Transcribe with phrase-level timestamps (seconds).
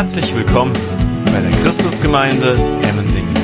[0.00, 0.72] Herzlich willkommen
[1.26, 2.52] bei der Christusgemeinde
[2.88, 3.34] Emmendingen.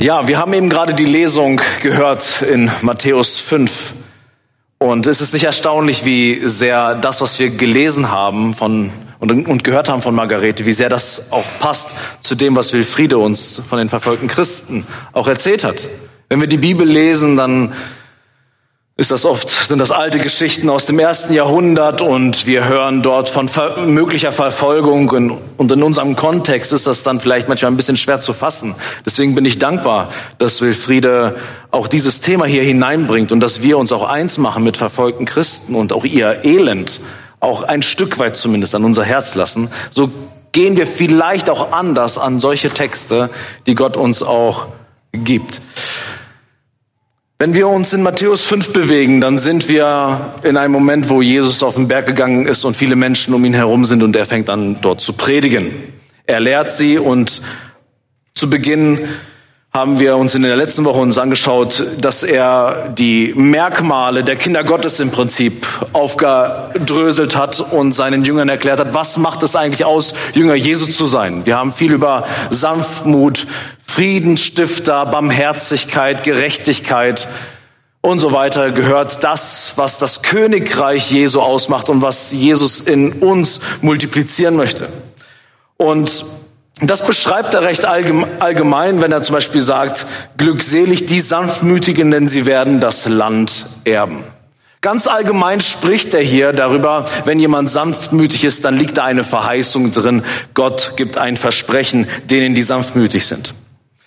[0.00, 3.94] Ja, wir haben eben gerade die Lesung gehört in Matthäus 5.
[4.78, 9.64] Und es ist nicht erstaunlich, wie sehr das, was wir gelesen haben von, und, und
[9.64, 11.90] gehört haben von Margarete, wie sehr das auch passt
[12.20, 15.88] zu dem, was Wilfriede uns von den verfolgten Christen auch erzählt hat.
[16.28, 17.72] Wenn wir die Bibel lesen, dann
[18.98, 23.30] ist das oft, sind das alte Geschichten aus dem ersten Jahrhundert und wir hören dort
[23.30, 27.76] von ver möglicher Verfolgung und, und in unserem Kontext ist das dann vielleicht manchmal ein
[27.76, 28.74] bisschen schwer zu fassen.
[29.06, 31.36] Deswegen bin ich dankbar, dass Wilfriede
[31.70, 35.76] auch dieses Thema hier hineinbringt und dass wir uns auch eins machen mit verfolgten Christen
[35.76, 36.98] und auch ihr Elend
[37.38, 39.70] auch ein Stück weit zumindest an unser Herz lassen.
[39.92, 40.10] So
[40.50, 43.30] gehen wir vielleicht auch anders an solche Texte,
[43.68, 44.66] die Gott uns auch
[45.12, 45.60] gibt.
[47.40, 51.62] Wenn wir uns in Matthäus 5 bewegen, dann sind wir in einem Moment, wo Jesus
[51.62, 54.50] auf den Berg gegangen ist und viele Menschen um ihn herum sind und er fängt
[54.50, 55.70] an, dort zu predigen.
[56.26, 57.40] Er lehrt sie und
[58.34, 59.08] zu Beginn
[59.72, 64.64] haben wir uns in der letzten Woche uns angeschaut, dass er die Merkmale der Kinder
[64.64, 70.14] Gottes im Prinzip aufgedröselt hat und seinen Jüngern erklärt hat, was macht es eigentlich aus,
[70.32, 71.44] Jünger Jesu zu sein.
[71.44, 73.46] Wir haben viel über Sanftmut,
[73.86, 77.28] Friedensstifter, Barmherzigkeit, Gerechtigkeit
[78.00, 79.22] und so weiter gehört.
[79.22, 84.88] Das, was das Königreich Jesu ausmacht und was Jesus in uns multiplizieren möchte.
[85.76, 86.24] Und
[86.80, 92.46] das beschreibt er recht allgemein, wenn er zum Beispiel sagt, glückselig die Sanftmütigen, denn sie
[92.46, 94.24] werden das Land erben.
[94.80, 99.92] Ganz allgemein spricht er hier darüber, wenn jemand sanftmütig ist, dann liegt da eine Verheißung
[99.92, 100.22] drin.
[100.54, 103.54] Gott gibt ein Versprechen denen, die sanftmütig sind.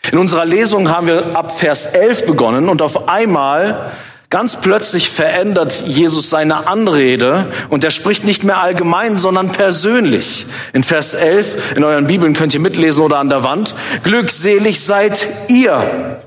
[0.09, 3.91] In unserer Lesung haben wir ab Vers 11 begonnen und auf einmal
[4.31, 10.45] Ganz plötzlich verändert Jesus seine Anrede und er spricht nicht mehr allgemein, sondern persönlich.
[10.71, 15.27] In Vers 11, in euren Bibeln könnt ihr mitlesen oder an der Wand, glückselig seid
[15.49, 16.17] ihr.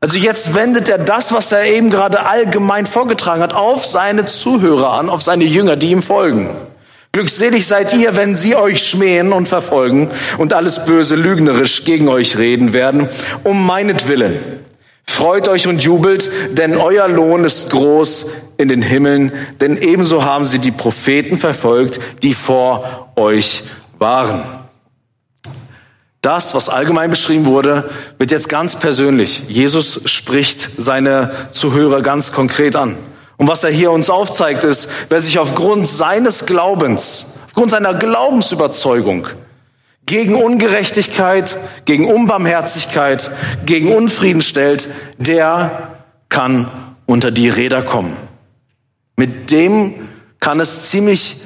[0.00, 4.92] Also jetzt wendet er das, was er eben gerade allgemein vorgetragen hat, auf seine Zuhörer
[4.92, 6.50] an, auf seine Jünger, die ihm folgen.
[7.10, 12.38] Glückselig seid ihr, wenn sie euch schmähen und verfolgen und alles Böse lügnerisch gegen euch
[12.38, 13.08] reden werden,
[13.42, 14.60] um meinetwillen.
[15.10, 18.26] Freut euch und jubelt, denn euer Lohn ist groß
[18.56, 23.64] in den Himmeln, denn ebenso haben sie die Propheten verfolgt, die vor euch
[23.98, 24.44] waren.
[26.22, 29.42] Das, was allgemein beschrieben wurde, wird jetzt ganz persönlich.
[29.48, 32.96] Jesus spricht seine Zuhörer ganz konkret an.
[33.36, 39.26] Und was er hier uns aufzeigt, ist, wer sich aufgrund seines Glaubens, aufgrund seiner Glaubensüberzeugung
[40.06, 43.30] gegen Ungerechtigkeit, gegen Unbarmherzigkeit,
[43.64, 44.88] gegen Unfrieden stellt,
[45.18, 45.96] der
[46.28, 46.70] kann
[47.06, 48.16] unter die Räder kommen.
[49.16, 50.08] Mit dem
[50.40, 51.36] kann es ziemlich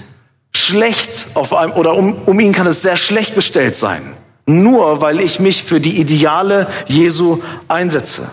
[0.53, 4.15] schlecht auf einem, oder um, um ihn kann es sehr schlecht bestellt sein.
[4.47, 8.31] Nur weil ich mich für die Ideale Jesu einsetze.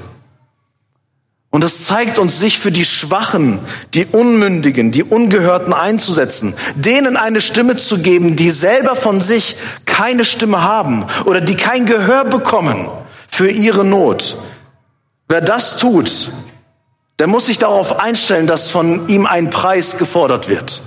[1.52, 3.60] Und das zeigt uns, sich für die Schwachen,
[3.94, 10.24] die Unmündigen, die Ungehörten einzusetzen, denen eine Stimme zu geben, die selber von sich keine
[10.24, 12.88] Stimme haben oder die kein Gehör bekommen
[13.28, 14.38] für ihre Not.
[15.28, 16.30] Wer das tut,
[17.20, 20.82] der muss sich darauf einstellen, dass von ihm ein Preis gefordert wird.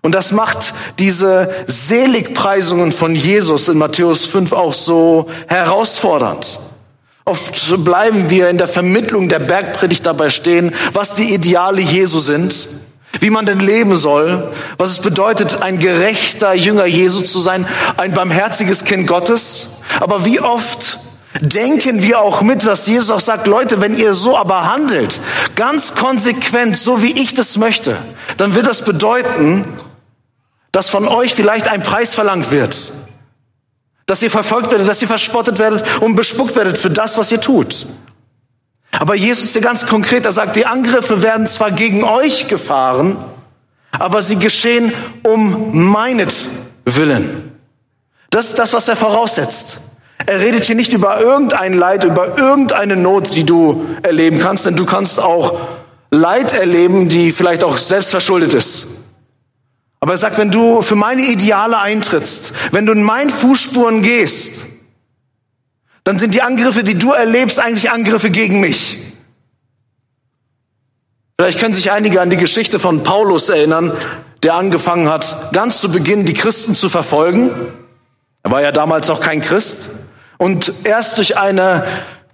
[0.00, 6.58] Und das macht diese Seligpreisungen von Jesus in Matthäus 5 auch so herausfordernd.
[7.26, 12.68] Oft bleiben wir in der Vermittlung der Bergpredigt dabei stehen, was die Ideale Jesu sind,
[13.20, 18.12] wie man denn leben soll, was es bedeutet, ein gerechter Jünger Jesu zu sein, ein
[18.12, 19.68] barmherziges Kind Gottes.
[20.00, 20.98] Aber wie oft
[21.40, 25.18] denken wir auch mit, dass Jesus auch sagt, Leute, wenn ihr so aber handelt,
[25.56, 27.96] ganz konsequent, so wie ich das möchte,
[28.36, 29.64] dann wird das bedeuten,
[30.72, 32.90] dass von euch vielleicht ein Preis verlangt wird
[34.06, 37.40] dass ihr verfolgt werdet, dass ihr verspottet werdet und bespuckt werdet für das, was ihr
[37.40, 37.86] tut.
[38.98, 43.16] Aber Jesus ist ja ganz konkret, er sagt, die Angriffe werden zwar gegen euch gefahren,
[43.90, 44.92] aber sie geschehen
[45.26, 47.52] um meinetwillen.
[48.30, 49.78] Das ist das, was er voraussetzt.
[50.26, 54.76] Er redet hier nicht über irgendein Leid, über irgendeine Not, die du erleben kannst, denn
[54.76, 55.58] du kannst auch
[56.10, 58.86] Leid erleben, die vielleicht auch selbstverschuldet ist.
[60.04, 64.64] Aber er sagt, wenn du für meine Ideale eintrittst, wenn du in meinen Fußspuren gehst,
[66.04, 68.98] dann sind die Angriffe, die du erlebst, eigentlich Angriffe gegen mich.
[71.40, 73.96] Vielleicht können sich einige an die Geschichte von Paulus erinnern,
[74.42, 77.50] der angefangen hat, ganz zu Beginn die Christen zu verfolgen.
[78.42, 79.88] Er war ja damals noch kein Christ.
[80.36, 81.86] Und erst durch eine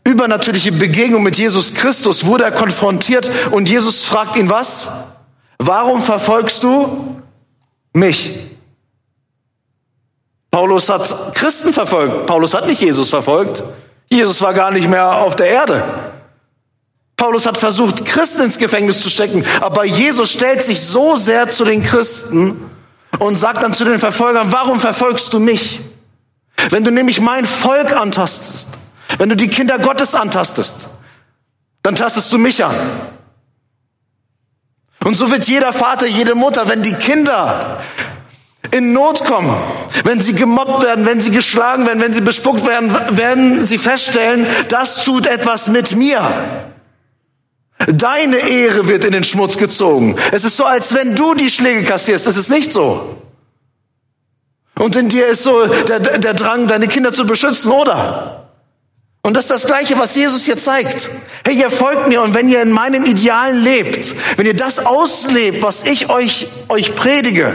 [0.02, 4.88] übernatürliche Begegnung mit Jesus Christus wurde er konfrontiert und Jesus fragt ihn was?
[5.60, 7.20] warum verfolgst du
[7.92, 8.30] mich?
[10.50, 12.26] Paulus hat Christen verfolgt.
[12.26, 13.62] Paulus hat nicht Jesus verfolgt.
[14.10, 15.84] Jesus war gar nicht mehr auf der Erde.
[17.16, 21.64] Paulus hat versucht, Christen ins Gefängnis zu stecken, aber Jesus stellt sich so sehr zu
[21.64, 22.70] den Christen
[23.18, 25.80] und sagt dann zu den Verfolgern, warum verfolgst du mich?
[26.70, 28.70] Wenn du nämlich mein Volk antastest,
[29.18, 30.88] wenn du die Kinder Gottes antastest,
[31.82, 32.74] dann tastest du mich an.
[35.04, 37.78] Und so wird jeder Vater, jede Mutter, wenn die Kinder
[38.70, 39.54] in Not kommen,
[40.04, 44.46] wenn sie gemobbt werden, wenn sie geschlagen werden, wenn sie bespuckt werden, werden sie feststellen,
[44.68, 46.22] das tut etwas mit mir.
[47.86, 50.16] Deine Ehre wird in den Schmutz gezogen.
[50.32, 52.26] Es ist so, als wenn du die Schläge kassierst.
[52.26, 53.16] Es ist nicht so.
[54.78, 58.49] Und in dir ist so der, der Drang, deine Kinder zu beschützen, oder?
[59.22, 61.10] Und das ist das Gleiche, was Jesus hier zeigt.
[61.44, 65.62] Hey, ihr folgt mir und wenn ihr in meinen Idealen lebt, wenn ihr das auslebt,
[65.62, 67.52] was ich euch, euch predige,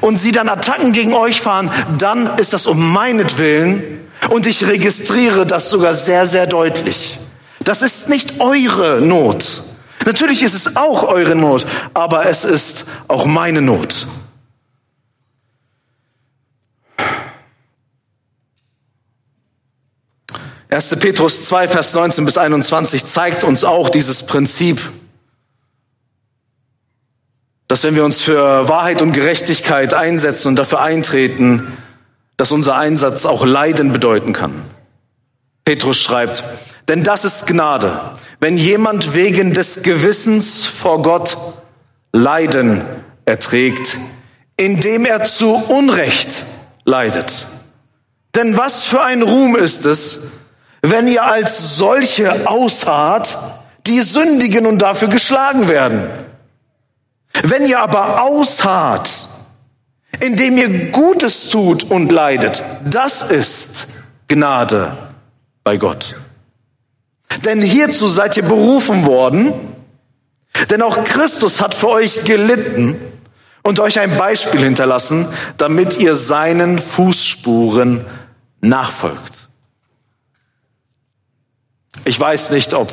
[0.00, 4.00] und sie dann Attacken gegen euch fahren, dann ist das um meinetwillen
[4.30, 7.18] und ich registriere das sogar sehr, sehr deutlich.
[7.60, 9.62] Das ist nicht eure Not.
[10.06, 14.06] Natürlich ist es auch eure Not, aber es ist auch meine Not.
[20.70, 20.96] 1.
[20.96, 24.80] Petrus 2, Vers 19 bis 21 zeigt uns auch dieses Prinzip,
[27.68, 31.72] dass wenn wir uns für Wahrheit und Gerechtigkeit einsetzen und dafür eintreten,
[32.36, 34.62] dass unser Einsatz auch Leiden bedeuten kann.
[35.64, 36.44] Petrus schreibt,
[36.86, 41.36] denn das ist Gnade, wenn jemand wegen des Gewissens vor Gott
[42.12, 42.84] Leiden
[43.24, 43.96] erträgt,
[44.56, 46.44] indem er zu Unrecht
[46.84, 47.46] leidet.
[48.34, 50.28] Denn was für ein Ruhm ist es,
[50.82, 53.36] wenn ihr als solche ausharrt,
[53.86, 56.08] die sündigen und dafür geschlagen werden.
[57.42, 59.10] Wenn ihr aber ausharrt,
[60.20, 63.86] indem ihr Gutes tut und leidet, das ist
[64.28, 64.96] Gnade
[65.64, 66.16] bei Gott.
[67.44, 69.52] Denn hierzu seid ihr berufen worden,
[70.70, 72.96] denn auch Christus hat für euch gelitten
[73.62, 75.26] und euch ein Beispiel hinterlassen,
[75.56, 78.04] damit ihr seinen Fußspuren
[78.60, 79.47] nachfolgt.
[82.08, 82.90] Ich weiß nicht, ob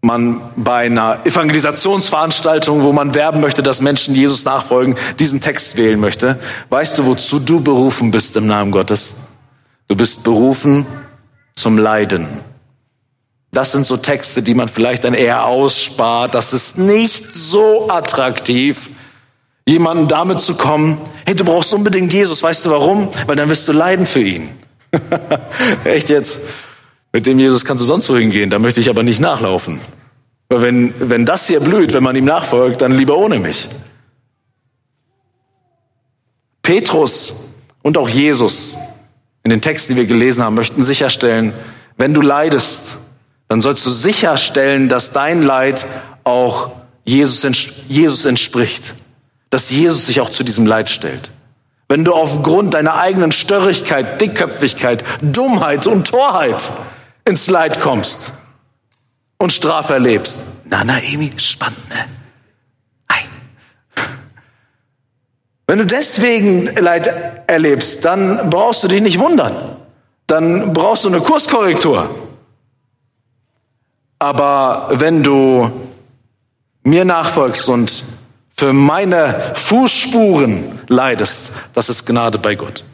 [0.00, 5.98] man bei einer Evangelisationsveranstaltung, wo man werben möchte, dass Menschen Jesus nachfolgen, diesen Text wählen
[5.98, 6.38] möchte.
[6.68, 9.14] Weißt du, wozu du berufen bist im Namen Gottes?
[9.88, 10.86] Du bist berufen
[11.56, 12.28] zum Leiden.
[13.50, 16.36] Das sind so Texte, die man vielleicht dann eher ausspart.
[16.36, 18.90] Das ist nicht so attraktiv,
[19.66, 22.44] jemanden damit zu kommen, hey, du brauchst unbedingt Jesus.
[22.44, 23.08] Weißt du warum?
[23.26, 24.50] Weil dann wirst du leiden für ihn.
[25.84, 26.38] Echt jetzt?
[27.14, 29.78] Mit dem Jesus kannst du sonst wohin gehen, da möchte ich aber nicht nachlaufen.
[30.48, 33.68] Weil wenn, wenn das hier blüht, wenn man ihm nachfolgt, dann lieber ohne mich.
[36.62, 37.44] Petrus
[37.82, 38.76] und auch Jesus
[39.44, 41.52] in den Texten, die wir gelesen haben, möchten sicherstellen,
[41.96, 42.96] wenn du leidest,
[43.46, 45.86] dann sollst du sicherstellen, dass dein Leid
[46.24, 46.72] auch
[47.04, 47.46] Jesus,
[47.86, 48.92] Jesus entspricht.
[49.50, 51.30] Dass Jesus sich auch zu diesem Leid stellt.
[51.88, 56.72] Wenn du aufgrund deiner eigenen Störrigkeit, Dickköpfigkeit, Dummheit und Torheit
[57.24, 58.32] ins Leid kommst
[59.38, 60.40] und Strafe erlebst.
[60.64, 61.96] Na, na, Emi, spannend, ne?
[63.08, 63.20] Ei.
[65.66, 67.06] Wenn du deswegen Leid
[67.46, 69.54] erlebst, dann brauchst du dich nicht wundern.
[70.26, 72.08] Dann brauchst du eine Kurskorrektur.
[74.18, 75.70] Aber wenn du
[76.82, 78.04] mir nachfolgst und
[78.56, 82.84] für meine Fußspuren leidest, das ist Gnade bei Gott.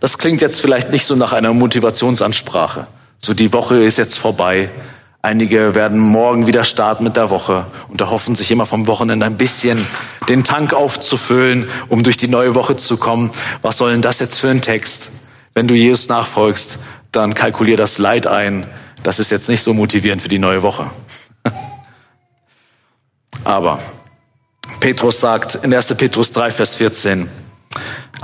[0.00, 2.86] Das klingt jetzt vielleicht nicht so nach einer Motivationsansprache.
[3.18, 4.70] So die Woche ist jetzt vorbei.
[5.22, 9.38] Einige werden morgen wieder starten mit der Woche und erhoffen sich immer vom Wochenende ein
[9.38, 9.86] bisschen
[10.28, 13.30] den Tank aufzufüllen, um durch die neue Woche zu kommen.
[13.62, 15.08] Was soll denn das jetzt für ein Text?
[15.54, 16.78] Wenn du Jesus nachfolgst,
[17.10, 18.66] dann kalkulier das Leid ein.
[19.02, 20.90] Das ist jetzt nicht so motivierend für die neue Woche.
[23.44, 23.78] Aber
[24.80, 25.94] Petrus sagt in 1.
[25.94, 27.30] Petrus 3, Vers 14,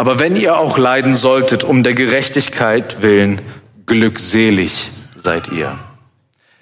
[0.00, 3.38] aber wenn ihr auch leiden solltet um der Gerechtigkeit willen,
[3.84, 5.78] glückselig seid ihr.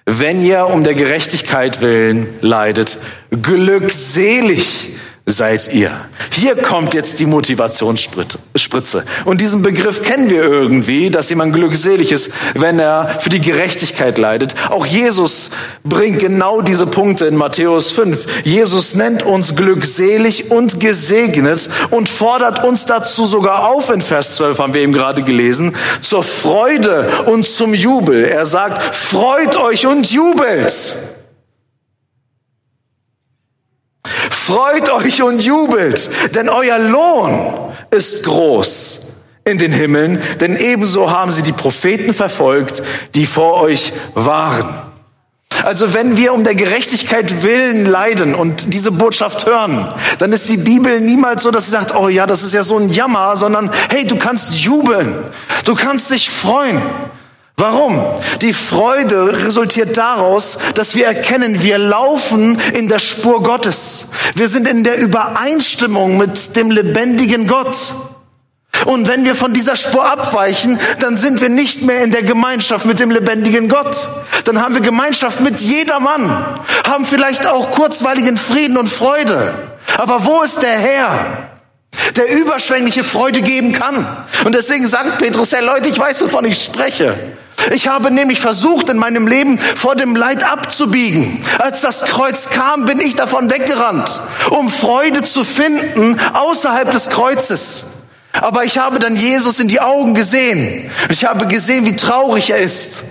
[0.07, 2.97] Wenn ihr um der Gerechtigkeit willen leidet,
[3.31, 4.89] glückselig
[5.29, 5.93] seid ihr.
[6.31, 9.05] Hier kommt jetzt die Motivationsspritze.
[9.25, 14.17] Und diesen Begriff kennen wir irgendwie, dass jemand glückselig ist, wenn er für die Gerechtigkeit
[14.19, 14.55] leidet.
[14.71, 15.51] Auch Jesus
[15.85, 18.45] bringt genau diese Punkte in Matthäus 5.
[18.45, 24.59] Jesus nennt uns glückselig und gesegnet und fordert uns dazu sogar auf in Vers 12,
[24.59, 28.25] haben wir eben gerade gelesen, zur Freude und zum Jubel.
[28.25, 31.08] Er sagt, freut euch und jubelt.
[34.31, 39.01] Freut euch und jubelt, denn euer Lohn ist groß
[39.45, 42.83] in den Himmeln, denn ebenso haben sie die Propheten verfolgt,
[43.15, 44.69] die vor euch waren.
[45.65, 50.57] Also wenn wir um der Gerechtigkeit willen leiden und diese Botschaft hören, dann ist die
[50.57, 53.71] Bibel niemals so, dass sie sagt, oh ja, das ist ja so ein Jammer, sondern
[53.89, 55.15] hey, du kannst jubeln,
[55.65, 56.81] du kannst dich freuen.
[57.59, 58.01] Warum?
[58.41, 64.07] Die Freude resultiert daraus, dass wir erkennen, wir laufen in der Spur Gottes.
[64.35, 67.95] Wir sind in der Übereinstimmung mit dem lebendigen Gott.
[68.87, 72.87] Und wenn wir von dieser Spur abweichen, dann sind wir nicht mehr in der Gemeinschaft
[72.87, 74.09] mit dem lebendigen Gott.
[74.45, 76.47] Dann haben wir Gemeinschaft mit jedermann,
[76.87, 79.53] haben vielleicht auch kurzweiligen Frieden und Freude.
[79.97, 81.49] Aber wo ist der Herr,
[82.15, 84.07] der überschwängliche Freude geben kann?
[84.45, 87.17] Und deswegen sagt Petrus, hey Leute, ich weiß, wovon ich spreche.
[87.73, 91.45] Ich habe nämlich versucht, in meinem Leben vor dem Leid abzubiegen.
[91.59, 97.85] Als das Kreuz kam, bin ich davon weggerannt, um Freude zu finden außerhalb des Kreuzes.
[98.41, 100.91] Aber ich habe dann Jesus in die Augen gesehen.
[101.09, 103.03] Ich habe gesehen, wie traurig er ist.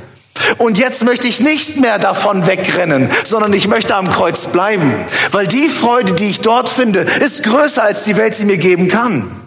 [0.58, 4.94] Und jetzt möchte ich nicht mehr davon wegrennen, sondern ich möchte am Kreuz bleiben.
[5.32, 8.88] Weil die Freude, die ich dort finde, ist größer als die Welt sie mir geben
[8.88, 9.47] kann.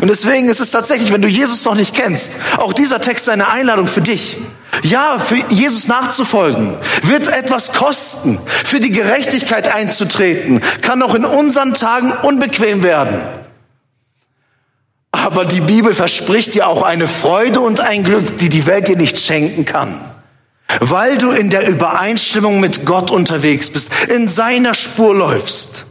[0.00, 3.48] Und deswegen ist es tatsächlich, wenn du Jesus noch nicht kennst, auch dieser Text eine
[3.48, 4.36] Einladung für dich.
[4.82, 8.38] Ja, für Jesus nachzufolgen wird etwas kosten.
[8.46, 13.20] Für die Gerechtigkeit einzutreten kann auch in unseren Tagen unbequem werden.
[15.12, 18.96] Aber die Bibel verspricht dir auch eine Freude und ein Glück, die die Welt dir
[18.96, 20.00] nicht schenken kann.
[20.80, 25.86] Weil du in der Übereinstimmung mit Gott unterwegs bist, in seiner Spur läufst.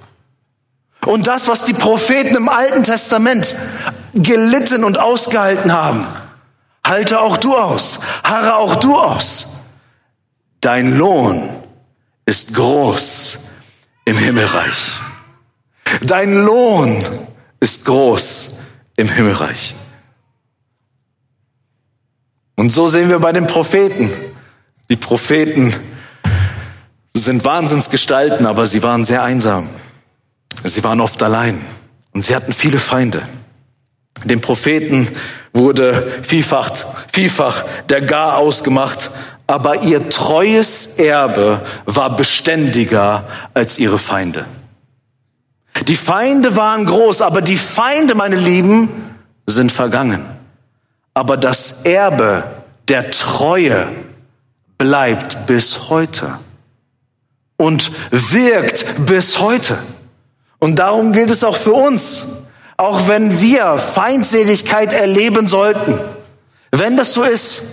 [1.06, 3.56] Und das, was die Propheten im Alten Testament
[4.14, 6.08] gelitten und ausgehalten haben,
[6.86, 9.48] halte auch du aus, harre auch du aus.
[10.62, 11.50] Dein Lohn
[12.26, 13.38] ist groß
[14.06, 15.00] im Himmelreich.
[16.02, 17.04] Dein Lohn
[17.60, 18.52] ist groß
[18.96, 19.76] im Himmelreich.
[22.56, 24.10] Und so sehen wir bei den Propheten.
[24.90, 25.76] Die Propheten
[27.14, 29.70] sind Wahnsinnsgestalten, aber sie waren sehr einsam.
[30.64, 31.62] Sie waren oft allein
[32.14, 33.22] und sie hatten viele Feinde.
[34.24, 35.08] Den Propheten
[35.54, 36.72] wurde vielfach,
[37.12, 39.12] vielfach der Gar ausgemacht,
[39.48, 44.46] aber ihr treues Erbe war beständiger als ihre Feinde.
[45.88, 48.90] Die Feinde waren groß, aber die Feinde, meine Lieben,
[49.46, 50.26] sind vergangen.
[51.14, 52.44] Aber das Erbe
[52.88, 53.88] der Treue
[54.78, 56.40] bleibt bis heute
[57.58, 59.78] und wirkt bis heute.
[60.63, 62.25] Und darum gilt es auch für uns,
[62.77, 66.00] auch wenn wir Feindseligkeit erleben sollten.
[66.72, 67.63] Wenn das so ist,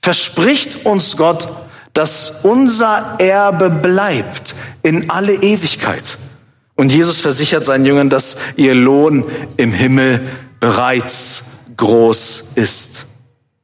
[0.00, 1.50] verspricht uns Gott,
[1.92, 6.16] dass unser Erbe bleibt in alle Ewigkeit.
[6.76, 9.26] Und Jesus versichert seinen Jüngern, dass ihr Lohn
[9.58, 10.22] im Himmel
[10.60, 11.44] bereits
[11.76, 13.04] groß ist.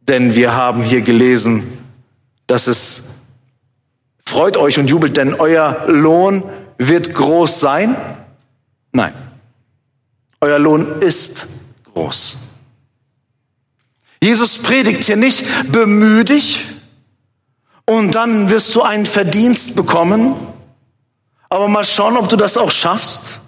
[0.03, 1.79] Denn wir haben hier gelesen,
[2.47, 3.05] dass es
[4.27, 6.43] freut euch und jubelt, denn euer Lohn
[6.77, 7.97] wird groß sein.
[8.93, 9.13] Nein,
[10.41, 11.47] euer Lohn ist
[11.93, 12.37] groß.
[14.23, 16.67] Jesus predigt hier nicht, bemühe dich
[17.87, 20.35] und dann wirst du einen Verdienst bekommen,
[21.49, 23.41] aber mal schauen, ob du das auch schaffst.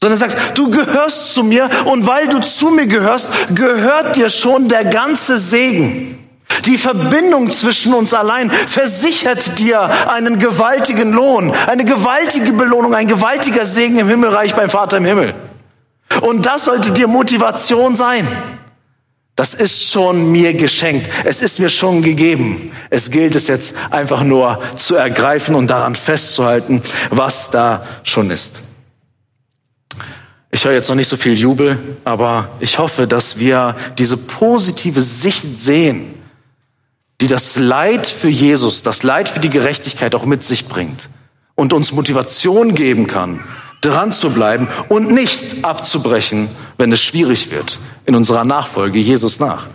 [0.00, 4.30] Sondern er sagt, du gehörst zu mir und weil du zu mir gehörst, gehört dir
[4.30, 6.21] schon der ganze Segen.
[6.66, 13.64] Die Verbindung zwischen uns allein versichert dir einen gewaltigen Lohn, eine gewaltige Belohnung, ein gewaltiger
[13.64, 15.34] Segen im Himmelreich beim Vater im Himmel.
[16.20, 18.26] Und das sollte dir Motivation sein.
[19.34, 21.08] Das ist schon mir geschenkt.
[21.24, 22.70] Es ist mir schon gegeben.
[22.90, 28.60] Es gilt es jetzt einfach nur zu ergreifen und daran festzuhalten, was da schon ist.
[30.50, 35.00] Ich höre jetzt noch nicht so viel Jubel, aber ich hoffe, dass wir diese positive
[35.00, 36.14] Sicht sehen,
[37.22, 41.08] die das Leid für Jesus, das Leid für die Gerechtigkeit auch mit sich bringt
[41.54, 43.38] und uns Motivation geben kann,
[43.80, 46.48] dran zu bleiben und nicht abzubrechen,
[46.78, 49.68] wenn es schwierig wird in unserer Nachfolge Jesus nach.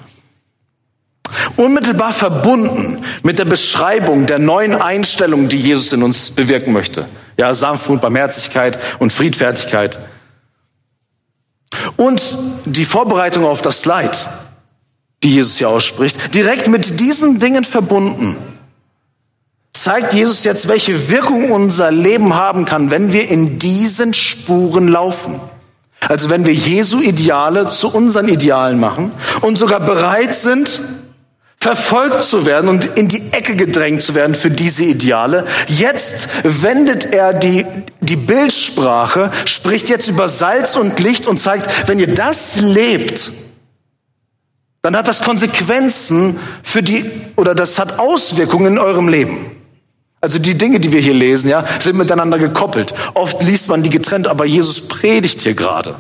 [1.55, 7.05] Unmittelbar verbunden mit der Beschreibung der neuen Einstellung, die Jesus in uns bewirken möchte.
[7.37, 9.97] Ja, Sanftmut, Barmherzigkeit und Friedfertigkeit.
[11.95, 12.21] Und
[12.65, 14.27] die Vorbereitung auf das Leid,
[15.23, 18.35] die Jesus hier ausspricht, direkt mit diesen Dingen verbunden
[19.87, 25.39] zeigt Jesus jetzt, welche Wirkung unser Leben haben kann, wenn wir in diesen Spuren laufen.
[26.07, 30.81] Also wenn wir Jesu Ideale zu unseren Idealen machen und sogar bereit sind,
[31.57, 35.45] verfolgt zu werden und in die Ecke gedrängt zu werden für diese Ideale.
[35.67, 37.65] Jetzt wendet er die,
[38.01, 43.31] die Bildsprache, spricht jetzt über Salz und Licht und zeigt, wenn ihr das lebt,
[44.87, 49.51] dann hat das Konsequenzen für die, oder das hat Auswirkungen in eurem Leben.
[50.21, 52.93] Also die Dinge, die wir hier lesen, ja, sind miteinander gekoppelt.
[53.13, 55.95] Oft liest man die getrennt, aber Jesus predigt hier gerade.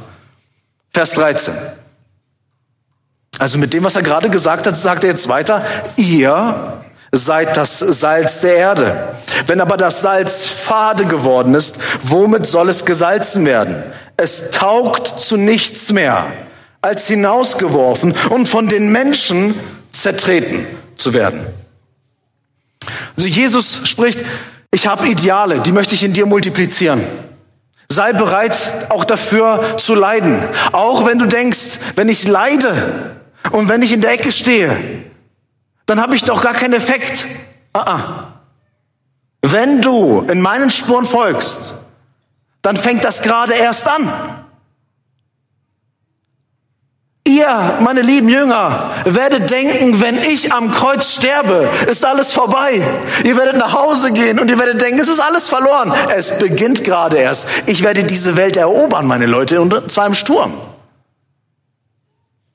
[0.93, 1.53] Vers 13.
[3.37, 5.65] Also mit dem, was er gerade gesagt hat, sagt er jetzt weiter,
[5.97, 9.09] ihr seid das Salz der Erde.
[9.47, 13.83] Wenn aber das Salz fade geworden ist, womit soll es gesalzen werden?
[14.15, 16.27] Es taugt zu nichts mehr,
[16.81, 19.55] als hinausgeworfen und von den Menschen
[19.91, 20.65] zertreten
[20.95, 21.45] zu werden.
[23.15, 24.23] Also Jesus spricht,
[24.71, 27.03] ich habe Ideale, die möchte ich in dir multiplizieren.
[27.89, 30.43] Sei bereit, auch dafür zu leiden.
[30.71, 33.15] Auch wenn du denkst, wenn ich leide
[33.51, 34.75] und wenn ich in der Ecke stehe,
[35.85, 37.25] dann habe ich doch gar keinen Effekt.
[37.73, 38.33] Ah, ah.
[39.41, 41.73] Wenn du in meinen Spuren folgst,
[42.61, 44.11] dann fängt das gerade erst an.
[47.27, 52.81] Ihr, meine lieben Jünger, werdet denken, wenn ich am Kreuz sterbe, ist alles vorbei.
[53.25, 55.93] Ihr werdet nach Hause gehen und ihr werdet denken, es ist alles verloren.
[56.15, 57.47] Es beginnt gerade erst.
[57.65, 60.53] Ich werde diese Welt erobern, meine Leute, und zwar im Sturm.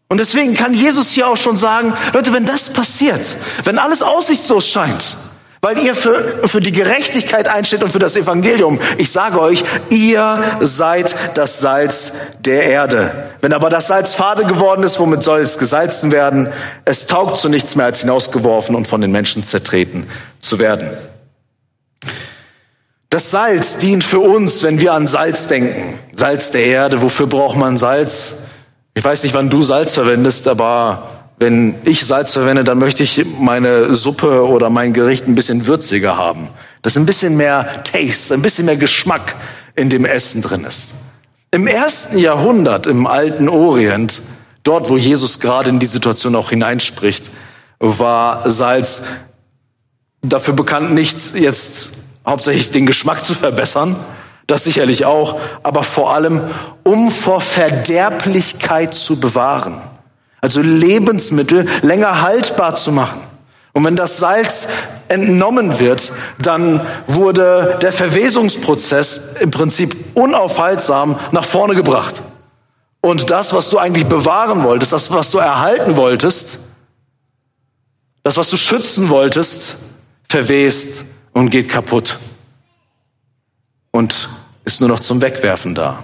[0.08, 4.68] Und deswegen kann Jesus hier auch schon sagen, Leute, wenn das passiert, wenn alles aussichtslos
[4.68, 5.16] scheint,
[5.64, 8.80] weil ihr für, für die Gerechtigkeit einsteht und für das Evangelium.
[8.98, 13.30] Ich sage euch, ihr seid das Salz der Erde.
[13.42, 16.48] Wenn aber das Salz fade geworden ist, womit soll es gesalzen werden?
[16.84, 20.08] Es taugt zu nichts mehr, als hinausgeworfen und von den Menschen zertreten
[20.40, 20.90] zu werden.
[23.08, 25.96] Das Salz dient für uns, wenn wir an Salz denken.
[26.12, 27.02] Salz der Erde.
[27.02, 28.34] Wofür braucht man Salz?
[28.94, 33.26] Ich weiß nicht, wann du Salz verwendest, aber wenn ich Salz verwende, dann möchte ich
[33.40, 36.48] meine Suppe oder mein Gericht ein bisschen würziger haben.
[36.82, 39.34] Dass ein bisschen mehr Taste, ein bisschen mehr Geschmack
[39.74, 40.90] in dem Essen drin ist.
[41.50, 44.22] Im ersten Jahrhundert im alten Orient,
[44.62, 47.28] dort wo Jesus gerade in die Situation auch hineinspricht,
[47.80, 49.02] war Salz
[50.20, 51.90] dafür bekannt, nicht jetzt
[52.24, 53.96] hauptsächlich den Geschmack zu verbessern,
[54.46, 56.42] das sicherlich auch, aber vor allem,
[56.84, 59.82] um vor Verderblichkeit zu bewahren
[60.42, 63.22] also Lebensmittel länger haltbar zu machen.
[63.72, 64.68] Und wenn das Salz
[65.08, 72.20] entnommen wird, dann wurde der Verwesungsprozess im Prinzip unaufhaltsam nach vorne gebracht.
[73.00, 76.58] Und das, was du eigentlich bewahren wolltest, das, was du erhalten wolltest,
[78.22, 79.76] das, was du schützen wolltest,
[80.28, 82.18] verwest und geht kaputt
[83.90, 84.28] und
[84.64, 86.02] ist nur noch zum Wegwerfen da.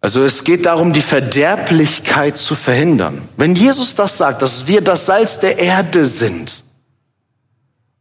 [0.00, 3.28] Also es geht darum, die Verderblichkeit zu verhindern.
[3.36, 6.64] Wenn Jesus das sagt, dass wir das Salz der Erde sind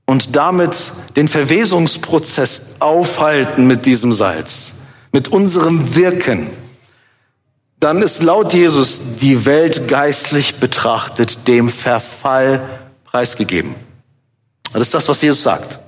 [0.05, 4.73] und damit den Verwesungsprozess aufhalten mit diesem Salz,
[5.11, 6.49] mit unserem Wirken,
[7.81, 12.61] dann ist laut Jesus die Welt geistlich betrachtet dem Verfall
[13.03, 13.75] preisgegeben.
[14.71, 15.79] Das ist das, was Jesus sagt.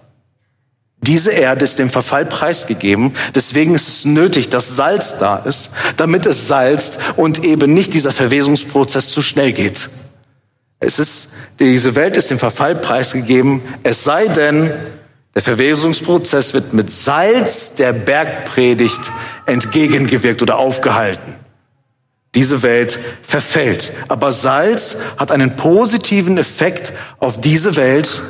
[1.04, 3.14] Diese Erde ist dem Verfall preisgegeben.
[3.34, 8.12] Deswegen ist es nötig, dass Salz da ist, damit es salzt und eben nicht dieser
[8.12, 9.90] Verwesungsprozess zu schnell geht.
[10.80, 13.62] Es ist, diese Welt ist dem Verfall preisgegeben.
[13.84, 14.72] Es sei denn,
[15.34, 19.00] der Verwesungsprozess wird mit Salz der Bergpredigt
[19.46, 21.36] entgegengewirkt oder aufgehalten.
[22.36, 23.92] Diese Welt verfällt.
[24.08, 28.22] Aber Salz hat einen positiven Effekt auf diese Welt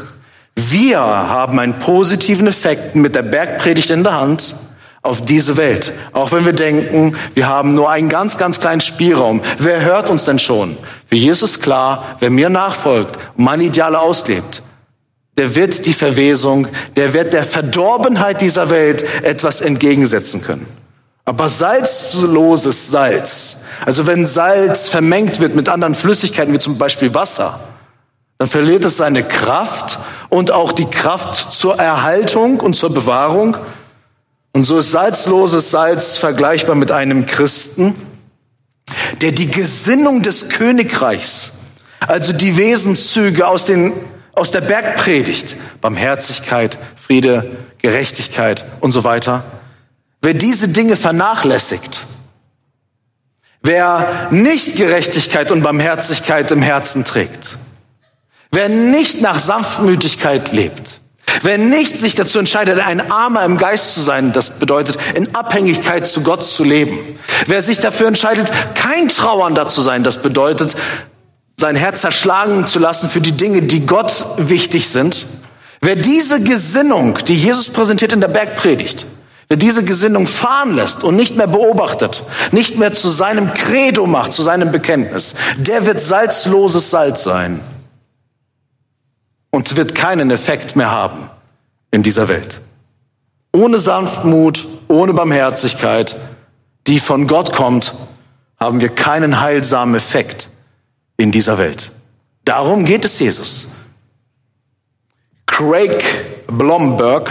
[0.55, 4.55] wir haben einen positiven Effekt mit der Bergpredigt in der Hand
[5.01, 5.93] auf diese Welt.
[6.13, 9.41] Auch wenn wir denken, wir haben nur einen ganz, ganz kleinen Spielraum.
[9.57, 10.77] Wer hört uns denn schon?
[11.07, 14.61] Für Jesus klar, wer mir nachfolgt und meine Ideale auslebt,
[15.37, 20.67] der wird die Verwesung, der wird der Verdorbenheit dieser Welt etwas entgegensetzen können.
[21.25, 27.59] Aber salzloses Salz, also wenn Salz vermengt wird mit anderen Flüssigkeiten, wie zum Beispiel Wasser,
[28.37, 29.99] dann verliert es seine Kraft
[30.31, 33.57] und auch die Kraft zur Erhaltung und zur Bewahrung.
[34.53, 37.95] Und so ist salzloses Salz vergleichbar mit einem Christen,
[39.21, 41.51] der die Gesinnung des Königreichs,
[41.99, 43.91] also die Wesenszüge aus, den,
[44.31, 49.43] aus der Bergpredigt, Barmherzigkeit, Friede, Gerechtigkeit und so weiter,
[50.21, 52.05] wer diese Dinge vernachlässigt,
[53.61, 57.57] wer nicht Gerechtigkeit und Barmherzigkeit im Herzen trägt,
[58.51, 61.01] Wer nicht nach Sanftmütigkeit lebt,
[61.43, 66.05] Wer nicht sich dazu entscheidet, ein Armer im Geist zu sein, das bedeutet, in Abhängigkeit
[66.05, 66.99] zu Gott zu leben.
[67.47, 70.75] Wer sich dafür entscheidet, kein Trauernder zu sein, das bedeutet,
[71.55, 75.25] sein Herz zerschlagen zu lassen für die Dinge, die Gott wichtig sind.
[75.79, 79.05] Wer diese Gesinnung, die Jesus präsentiert in der Bergpredigt,
[79.47, 84.33] wer diese Gesinnung fahren lässt und nicht mehr beobachtet, nicht mehr zu seinem Credo macht,
[84.33, 87.61] zu seinem Bekenntnis, der wird salzloses Salz sein
[89.51, 91.29] und wird keinen Effekt mehr haben
[91.91, 92.59] in dieser Welt.
[93.53, 96.15] Ohne Sanftmut, ohne Barmherzigkeit,
[96.87, 97.93] die von Gott kommt,
[98.59, 100.49] haben wir keinen heilsamen Effekt
[101.17, 101.91] in dieser Welt.
[102.45, 103.67] Darum geht es Jesus.
[105.45, 106.03] Craig
[106.47, 107.29] Blomberg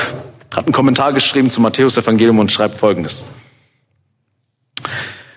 [0.55, 3.25] hat einen Kommentar geschrieben zum Matthäus Evangelium und schreibt Folgendes.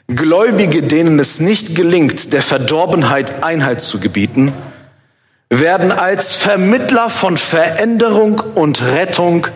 [0.07, 4.51] Gläubige, denen es nicht gelingt, der Verdorbenheit Einheit zu gebieten,
[5.59, 9.47] werden als Vermittler von Veränderung und Rettung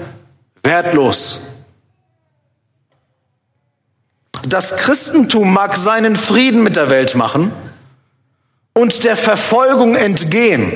[0.63, 1.41] wertlos.
[4.47, 7.51] Das Christentum mag seinen Frieden mit der Welt machen
[8.73, 10.71] und der Verfolgung entgehen,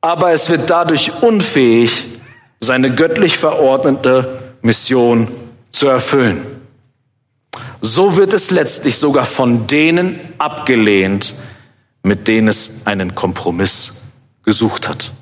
[0.00, 2.06] aber es wird dadurch unfähig,
[2.60, 5.28] seine göttlich verordnete Mission
[5.70, 6.46] zu erfüllen.
[7.82, 11.34] So wird es letztlich sogar von denen abgelehnt,
[12.02, 13.92] mit denen es einen Kompromiss
[14.44, 15.12] gesucht hat.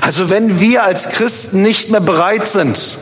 [0.00, 2.98] Also wenn wir als Christen nicht mehr bereit sind,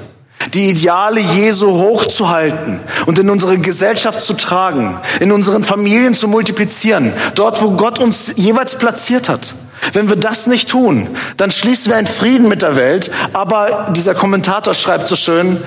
[0.55, 7.13] die Ideale Jesu hochzuhalten und in unsere Gesellschaft zu tragen, in unseren Familien zu multiplizieren,
[7.35, 9.55] dort, wo Gott uns jeweils platziert hat.
[9.93, 13.11] Wenn wir das nicht tun, dann schließen wir einen Frieden mit der Welt.
[13.33, 15.63] Aber dieser Kommentator schreibt so schön,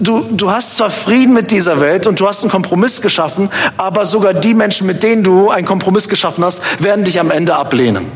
[0.00, 4.06] du, du hast zwar Frieden mit dieser Welt und du hast einen Kompromiss geschaffen, aber
[4.06, 8.10] sogar die Menschen, mit denen du einen Kompromiss geschaffen hast, werden dich am Ende ablehnen.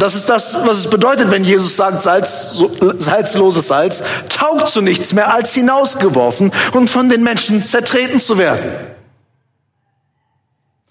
[0.00, 2.62] Das ist das, was es bedeutet, wenn Jesus sagt, Salz,
[2.98, 8.70] salzloses Salz taugt zu nichts mehr, als hinausgeworfen und von den Menschen zertreten zu werden.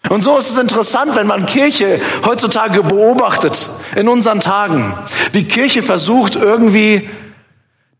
[0.09, 4.93] Und so ist es interessant, wenn man Kirche heutzutage beobachtet, in unseren Tagen,
[5.31, 7.09] wie Kirche versucht, irgendwie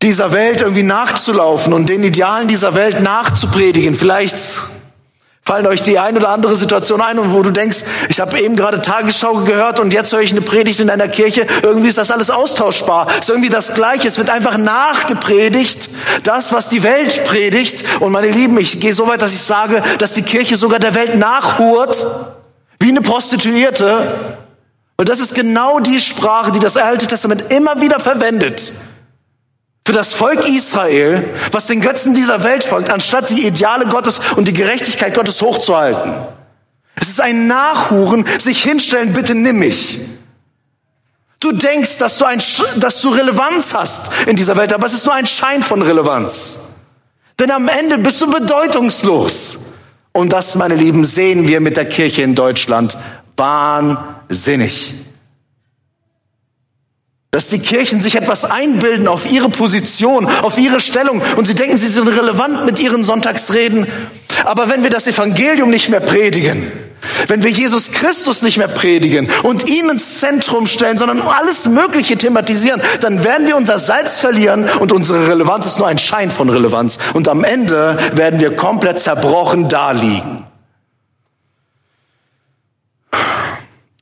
[0.02, 3.94] dieser Welt irgendwie nachzulaufen und den Idealen dieser Welt nachzupredigen.
[3.94, 4.34] Vielleicht
[5.48, 7.78] Fallen euch die ein oder andere Situation ein, und wo du denkst,
[8.10, 11.46] ich habe eben gerade Tagesschau gehört und jetzt höre ich eine Predigt in einer Kirche.
[11.62, 13.06] Irgendwie ist das alles austauschbar.
[13.18, 14.08] Ist irgendwie das Gleiche.
[14.08, 15.88] Es wird einfach nachgepredigt,
[16.22, 17.82] das, was die Welt predigt.
[18.00, 20.94] Und meine Lieben, ich gehe so weit, dass ich sage, dass die Kirche sogar der
[20.94, 22.04] Welt nachhurt,
[22.78, 24.06] wie eine Prostituierte.
[24.98, 28.70] Und das ist genau die Sprache, die das Alte Testament immer wieder verwendet
[29.88, 34.46] für das Volk Israel, was den Götzen dieser Welt folgt, anstatt die Ideale Gottes und
[34.46, 36.12] die Gerechtigkeit Gottes hochzuhalten.
[36.96, 39.98] Es ist ein Nachhuren, sich hinstellen, bitte nimm mich.
[41.40, 42.38] Du denkst, dass du, ein,
[42.76, 46.58] dass du Relevanz hast in dieser Welt, aber es ist nur ein Schein von Relevanz.
[47.38, 49.56] Denn am Ende bist du bedeutungslos.
[50.12, 52.94] Und das, meine Lieben, sehen wir mit der Kirche in Deutschland
[53.38, 54.92] wahnsinnig
[57.30, 61.76] dass die Kirchen sich etwas einbilden auf ihre Position, auf ihre Stellung und sie denken,
[61.76, 63.86] sie sind relevant mit ihren Sonntagsreden.
[64.44, 66.72] Aber wenn wir das Evangelium nicht mehr predigen,
[67.26, 72.16] wenn wir Jesus Christus nicht mehr predigen und ihn ins Zentrum stellen, sondern alles Mögliche
[72.16, 76.48] thematisieren, dann werden wir unser Salz verlieren und unsere Relevanz ist nur ein Schein von
[76.48, 76.98] Relevanz.
[77.12, 80.44] Und am Ende werden wir komplett zerbrochen daliegen.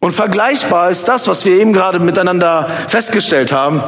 [0.07, 3.83] Und vergleichbar ist das, was wir eben gerade miteinander festgestellt haben.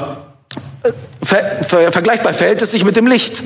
[1.22, 3.40] Ver, ver, vergleichbar verhält es sich mit dem Licht,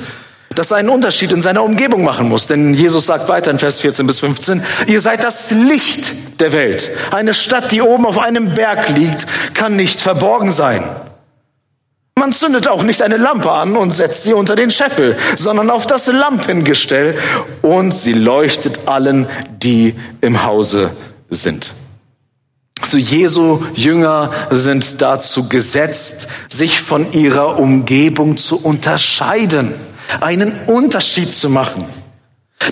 [0.54, 2.46] das einen Unterschied in seiner Umgebung machen muss.
[2.46, 6.90] Denn Jesus sagt weiter in Vers 14 bis 15, ihr seid das Licht der Welt.
[7.10, 10.82] Eine Stadt, die oben auf einem Berg liegt, kann nicht verborgen sein.
[12.18, 15.86] Man zündet auch nicht eine Lampe an und setzt sie unter den Scheffel, sondern auf
[15.86, 17.18] das Lampengestell
[17.60, 19.26] und sie leuchtet allen,
[19.58, 20.92] die im Hause
[21.28, 21.74] sind.
[22.84, 29.74] So Jesu Jünger sind dazu gesetzt, sich von ihrer Umgebung zu unterscheiden,
[30.20, 31.84] einen Unterschied zu machen.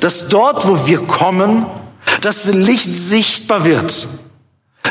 [0.01, 1.66] Dass dort, wo wir kommen,
[2.20, 4.07] das Licht sichtbar wird.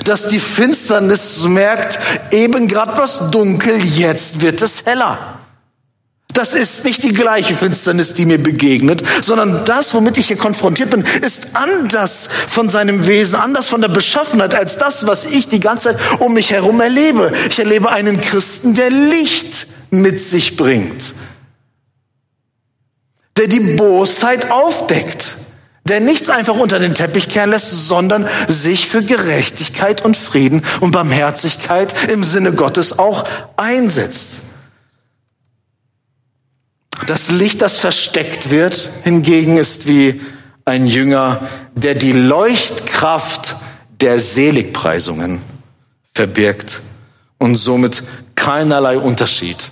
[0.05, 1.99] Dass die Finsternis merkt,
[2.31, 5.38] eben gerade was dunkel, jetzt wird es heller.
[6.33, 10.91] Das ist nicht die gleiche Finsternis, die mir begegnet, sondern das, womit ich hier konfrontiert
[10.91, 15.59] bin, ist anders von seinem Wesen, anders von der Beschaffenheit als das, was ich die
[15.59, 17.33] ganze Zeit um mich herum erlebe.
[17.49, 21.15] Ich erlebe einen Christen, der Licht mit sich bringt,
[23.35, 25.33] der die Bosheit aufdeckt,
[25.85, 30.91] der nichts einfach unter den Teppich kehren lässt, sondern sich für Gerechtigkeit und Frieden und
[30.91, 33.25] Barmherzigkeit im Sinne Gottes auch
[33.57, 34.41] einsetzt.
[37.09, 40.21] Das Licht, das versteckt wird, hingegen ist wie
[40.63, 43.55] ein Jünger, der die Leuchtkraft
[43.99, 45.41] der Seligpreisungen
[46.13, 46.81] verbirgt
[47.39, 48.03] und somit
[48.35, 49.71] keinerlei Unterschied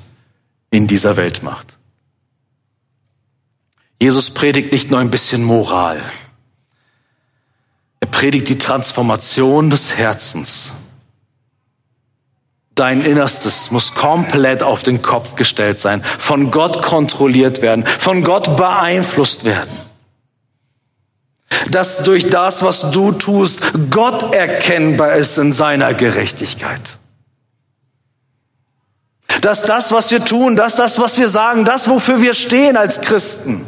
[0.71, 1.77] in dieser Welt macht.
[4.01, 6.01] Jesus predigt nicht nur ein bisschen Moral.
[7.99, 10.71] Er predigt die Transformation des Herzens.
[12.77, 18.55] Dein Innerstes muss komplett auf den Kopf gestellt sein, von Gott kontrolliert werden, von Gott
[18.55, 19.71] beeinflusst werden.
[21.71, 26.97] Dass durch das, was du tust, Gott erkennbar ist in seiner Gerechtigkeit.
[29.41, 33.01] Dass das, was wir tun, dass das, was wir sagen, das, wofür wir stehen als
[33.01, 33.65] Christen,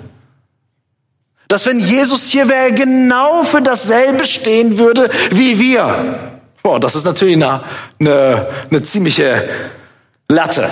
[1.48, 6.39] dass wenn Jesus hier wäre, genau für dasselbe stehen würde wie wir.
[6.70, 7.64] Boah, das ist natürlich eine,
[8.00, 9.50] eine, eine ziemliche
[10.28, 10.70] Latte,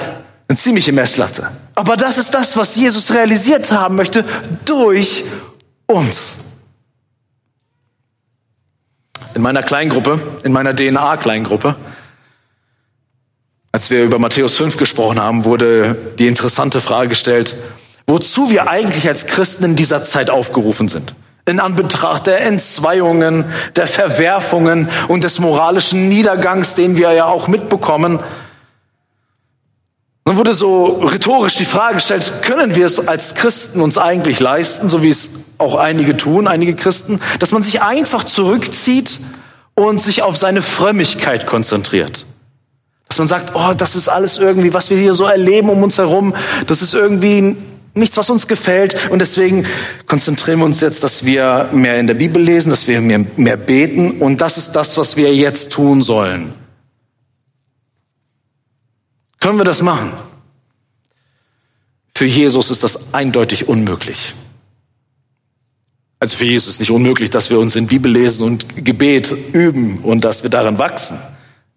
[0.48, 1.50] eine ziemliche Messlatte.
[1.74, 4.24] Aber das ist das, was Jesus realisiert haben möchte
[4.64, 5.24] durch
[5.88, 6.36] uns.
[9.34, 11.76] In meiner Kleingruppe, in meiner DNA-Kleingruppe,
[13.72, 17.56] als wir über Matthäus 5 gesprochen haben, wurde die interessante Frage gestellt,
[18.06, 21.16] wozu wir eigentlich als Christen in dieser Zeit aufgerufen sind.
[21.48, 23.46] In Anbetracht der Entzweiungen,
[23.78, 28.20] der Verwerfungen und des moralischen Niedergangs, den wir ja auch mitbekommen.
[30.26, 34.90] Dann wurde so rhetorisch die Frage gestellt, können wir es als Christen uns eigentlich leisten,
[34.90, 39.20] so wie es auch einige tun, einige Christen, dass man sich einfach zurückzieht
[39.74, 42.26] und sich auf seine Frömmigkeit konzentriert.
[43.08, 45.98] Dass man sagt, oh, das ist alles irgendwie, was wir hier so erleben um uns
[45.98, 46.36] herum,
[46.68, 47.56] das ist irgendwie
[47.98, 49.10] nichts, was uns gefällt.
[49.10, 49.66] Und deswegen
[50.06, 53.58] konzentrieren wir uns jetzt, dass wir mehr in der Bibel lesen, dass wir mehr, mehr
[53.58, 54.22] beten.
[54.22, 56.54] Und das ist das, was wir jetzt tun sollen.
[59.40, 60.12] Können wir das machen?
[62.16, 64.34] Für Jesus ist das eindeutig unmöglich.
[66.20, 70.00] Also für Jesus ist nicht unmöglich, dass wir uns in Bibel lesen und Gebet üben
[70.00, 71.20] und dass wir daran wachsen.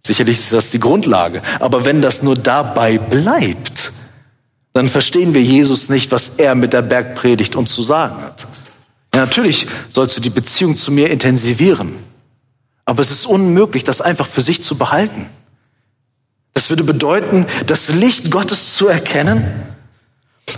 [0.02, 1.42] Sicherlich ist das die Grundlage.
[1.58, 3.92] Aber wenn das nur dabei bleibt,
[4.72, 8.46] dann verstehen wir Jesus nicht, was er mit der Bergpredigt uns zu sagen hat.
[9.14, 11.96] Ja, natürlich sollst du die Beziehung zu mir intensivieren.
[12.84, 15.26] Aber es ist unmöglich, das einfach für sich zu behalten.
[16.54, 19.44] Das würde bedeuten, das Licht Gottes zu erkennen,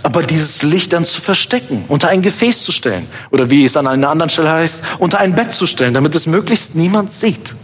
[0.01, 3.07] aber dieses Licht dann zu verstecken, unter ein Gefäß zu stellen.
[3.31, 6.25] Oder wie es an einer anderen Stelle heißt, unter ein Bett zu stellen, damit es
[6.25, 7.55] möglichst niemand sieht.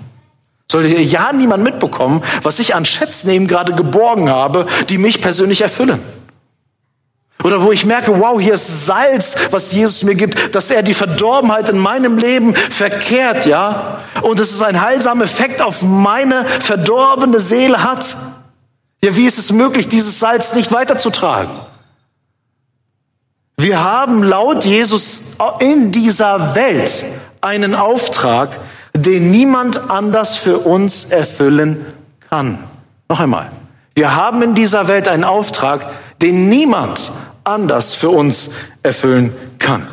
[0.71, 5.21] Soll hier ja niemand mitbekommen, was ich an Schätzen eben gerade geborgen habe, die mich
[5.21, 5.99] persönlich erfüllen.
[7.43, 10.93] Oder wo ich merke, wow, hier ist Salz, was Jesus mir gibt, dass er die
[10.93, 13.99] Verdorbenheit in meinem Leben verkehrt, ja?
[14.21, 18.17] Und es einen heilsamen Effekt auf meine verdorbene Seele hat.
[19.01, 21.51] Ja, wie ist es möglich, dieses Salz nicht weiterzutragen?
[23.55, 25.21] Wir haben laut Jesus
[25.59, 27.05] in dieser Welt
[27.39, 28.59] einen Auftrag,
[28.93, 31.85] den niemand anders für uns erfüllen
[32.29, 32.65] kann.
[33.07, 33.49] Noch einmal.
[33.95, 37.11] Wir haben in dieser Welt einen Auftrag, den niemand
[37.43, 38.49] anders für uns
[38.83, 39.87] erfüllen kann.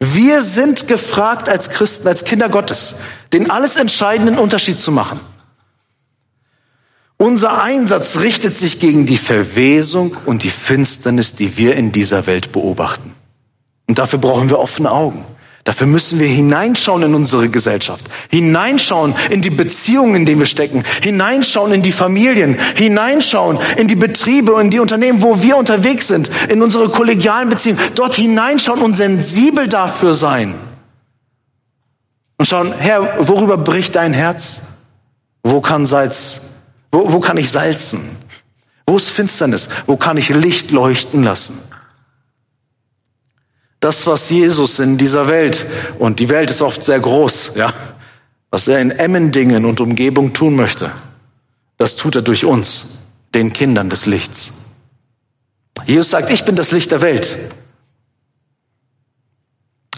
[0.00, 2.94] Wir sind gefragt als Christen, als Kinder Gottes,
[3.32, 5.20] den alles entscheidenden Unterschied zu machen.
[7.16, 12.52] Unser Einsatz richtet sich gegen die Verwesung und die Finsternis, die wir in dieser Welt
[12.52, 13.12] beobachten.
[13.88, 15.24] Und dafür brauchen wir offene Augen.
[15.68, 20.82] Dafür müssen wir hineinschauen in unsere Gesellschaft, hineinschauen in die Beziehungen, in denen wir stecken,
[21.02, 26.30] hineinschauen in die Familien, hineinschauen in die Betriebe, in die Unternehmen, wo wir unterwegs sind,
[26.48, 30.54] in unsere kollegialen Beziehungen, dort hineinschauen und sensibel dafür sein.
[32.38, 34.60] Und schauen, Herr, worüber bricht dein Herz?
[35.42, 36.40] Wo kann Salz,
[36.90, 38.00] wo, wo kann ich salzen?
[38.86, 39.68] Wo ist Finsternis?
[39.84, 41.60] Wo kann ich Licht leuchten lassen?
[43.80, 45.66] Das, was Jesus in dieser Welt,
[45.98, 47.72] und die Welt ist oft sehr groß, ja,
[48.50, 50.90] was er in Emmendingen und Umgebung tun möchte,
[51.76, 52.86] das tut er durch uns,
[53.34, 54.52] den Kindern des Lichts.
[55.86, 57.36] Jesus sagt, ich bin das Licht der Welt.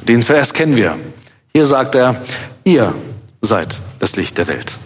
[0.03, 0.99] Den Vers kennen wir.
[1.55, 2.23] Hier sagt er,
[2.65, 2.95] ihr
[3.41, 4.77] seid das Licht der Welt.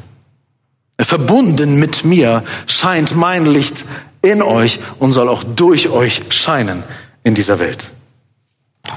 [1.00, 3.84] Verbunden mit mir scheint mein Licht
[4.22, 6.84] in euch und soll auch durch euch scheinen
[7.24, 7.90] in dieser Welt.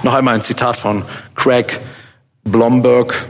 [0.04, 1.04] Noch einmal ein Zitat von
[1.36, 1.80] Craig
[2.44, 3.26] Blomberg.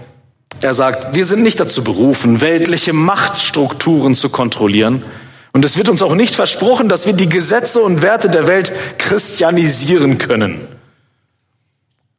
[0.61, 5.03] Er sagt, wir sind nicht dazu berufen, weltliche Machtstrukturen zu kontrollieren.
[5.53, 8.71] Und es wird uns auch nicht versprochen, dass wir die Gesetze und Werte der Welt
[8.97, 10.67] christianisieren können.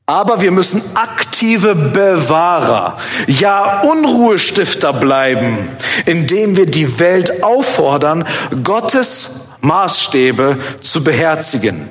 [0.07, 2.96] Aber wir müssen aktiv aktive Bewahrer,
[3.29, 5.57] ja Unruhestifter bleiben,
[6.05, 8.24] indem wir die Welt auffordern,
[8.64, 11.88] Gottes Maßstäbe zu beherzigen.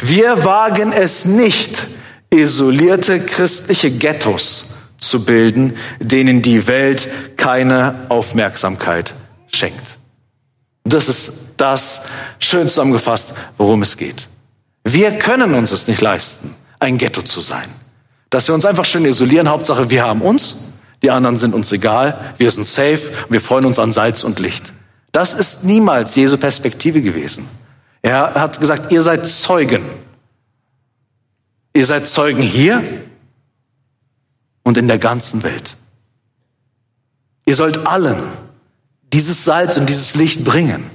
[0.00, 1.86] Wir wagen es nicht,
[2.30, 4.66] isolierte christliche Ghettos
[4.98, 9.14] zu bilden, denen die Welt keine Aufmerksamkeit
[9.48, 9.98] schenkt.
[10.84, 12.02] Das ist das
[12.38, 14.28] schön zusammengefasst, worum es geht.
[14.84, 17.66] Wir können uns es nicht leisten, ein Ghetto zu sein.
[18.30, 20.56] Dass wir uns einfach schön isolieren, Hauptsache wir haben uns,
[21.02, 24.72] die anderen sind uns egal, wir sind safe, wir freuen uns an Salz und Licht.
[25.12, 27.48] Das ist niemals Jesu Perspektive gewesen.
[28.02, 29.82] Er hat gesagt, ihr seid Zeugen.
[31.72, 32.82] Ihr seid Zeugen hier
[34.62, 35.76] und in der ganzen Welt.
[37.46, 38.22] Ihr sollt allen
[39.12, 40.88] dieses Salz und dieses Licht bringen,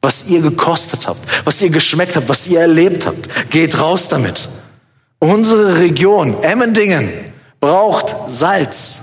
[0.00, 3.50] was ihr gekostet habt, was ihr geschmeckt habt, was ihr erlebt habt.
[3.50, 4.48] Geht raus damit.
[5.18, 7.10] Unsere Region, Emmendingen,
[7.60, 9.00] braucht Salz.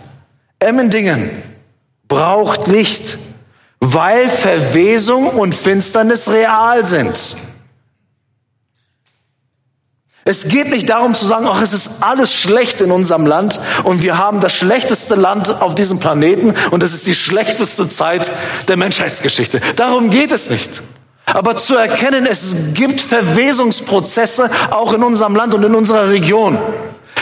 [0.60, 1.30] Emmendingen
[2.08, 3.18] braucht Licht,
[3.86, 7.36] weil Verwesung und Finsternis real sind.
[10.24, 14.02] Es geht nicht darum zu sagen, ach, es ist alles schlecht in unserem Land und
[14.02, 18.32] wir haben das schlechteste Land auf diesem Planeten und es ist die schlechteste Zeit
[18.70, 19.60] der Menschheitsgeschichte.
[19.76, 20.82] Darum geht es nicht.
[21.26, 26.58] Aber zu erkennen, es gibt Verwesungsprozesse auch in unserem Land und in unserer Region.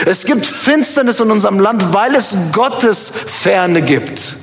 [0.06, 4.36] Es gibt Finsternis in unserem Land, weil es Gottes Ferne gibt.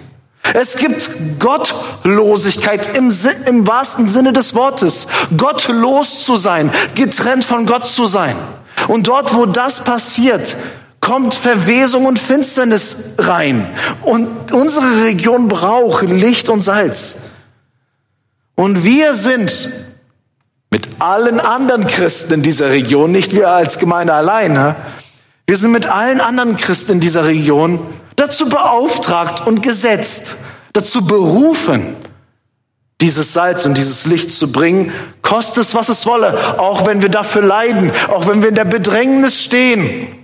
[0.54, 3.14] Es gibt Gottlosigkeit im,
[3.46, 5.08] im wahrsten Sinne des Wortes.
[5.38, 8.36] Gottlos zu sein, getrennt von Gott zu sein.
[8.88, 10.56] Und dort, wo das passiert,
[11.00, 13.68] kommt Verwesung und Finsternis rein.
[14.02, 17.18] Und unsere Region braucht Licht und Salz.
[18.56, 19.70] Und wir sind
[20.72, 24.76] mit allen anderen Christen in dieser Region, nicht wir als Gemeinde alleine,
[25.48, 27.80] wir sind mit allen anderen Christen in dieser Region
[28.20, 30.36] dazu beauftragt und gesetzt,
[30.74, 31.96] dazu berufen,
[33.02, 37.10] dieses Salz und dieses Licht zu bringen, koste es, was es wolle, auch wenn wir
[37.10, 40.16] dafür leiden, auch wenn wir in der Bedrängnis stehen.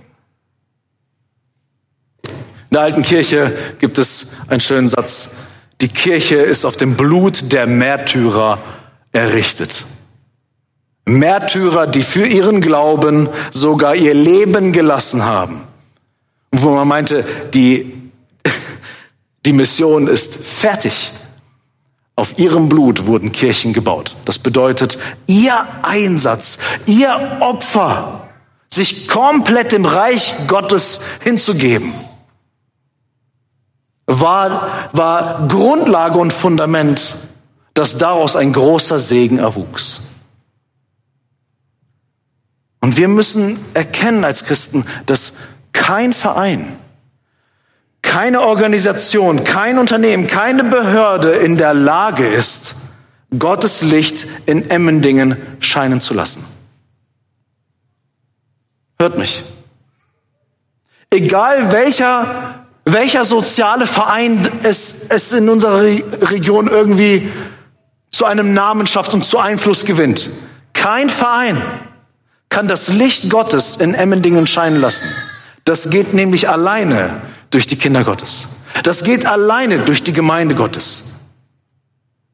[2.28, 5.36] In der alten Kirche gibt es einen schönen Satz.
[5.80, 8.58] Die Kirche ist auf dem Blut der Märtyrer
[9.12, 9.84] errichtet.
[11.06, 15.62] Märtyrer, die für ihren Glauben sogar ihr Leben gelassen haben
[16.62, 18.10] wo man meinte, die,
[19.44, 21.12] die Mission ist fertig.
[22.14, 24.16] Auf ihrem Blut wurden Kirchen gebaut.
[24.24, 28.28] Das bedeutet, ihr Einsatz, ihr Opfer,
[28.68, 31.94] sich komplett dem Reich Gottes hinzugeben,
[34.06, 37.14] war, war Grundlage und Fundament,
[37.74, 40.00] dass daraus ein großer Segen erwuchs.
[42.80, 45.32] Und wir müssen erkennen als Christen, dass
[45.76, 46.76] kein Verein,
[48.02, 52.74] keine Organisation, kein Unternehmen, keine Behörde in der Lage ist,
[53.38, 56.44] Gottes Licht in Emmendingen scheinen zu lassen.
[58.98, 59.44] Hört mich.
[61.10, 67.30] Egal welcher, welcher soziale Verein es, es in unserer Region irgendwie
[68.10, 70.30] zu einem Namen schafft und zu Einfluss gewinnt.
[70.72, 71.60] Kein Verein
[72.48, 75.08] kann das Licht Gottes in Emmendingen scheinen lassen.
[75.66, 78.46] Das geht nämlich alleine durch die Kinder Gottes.
[78.84, 81.02] Das geht alleine durch die Gemeinde Gottes.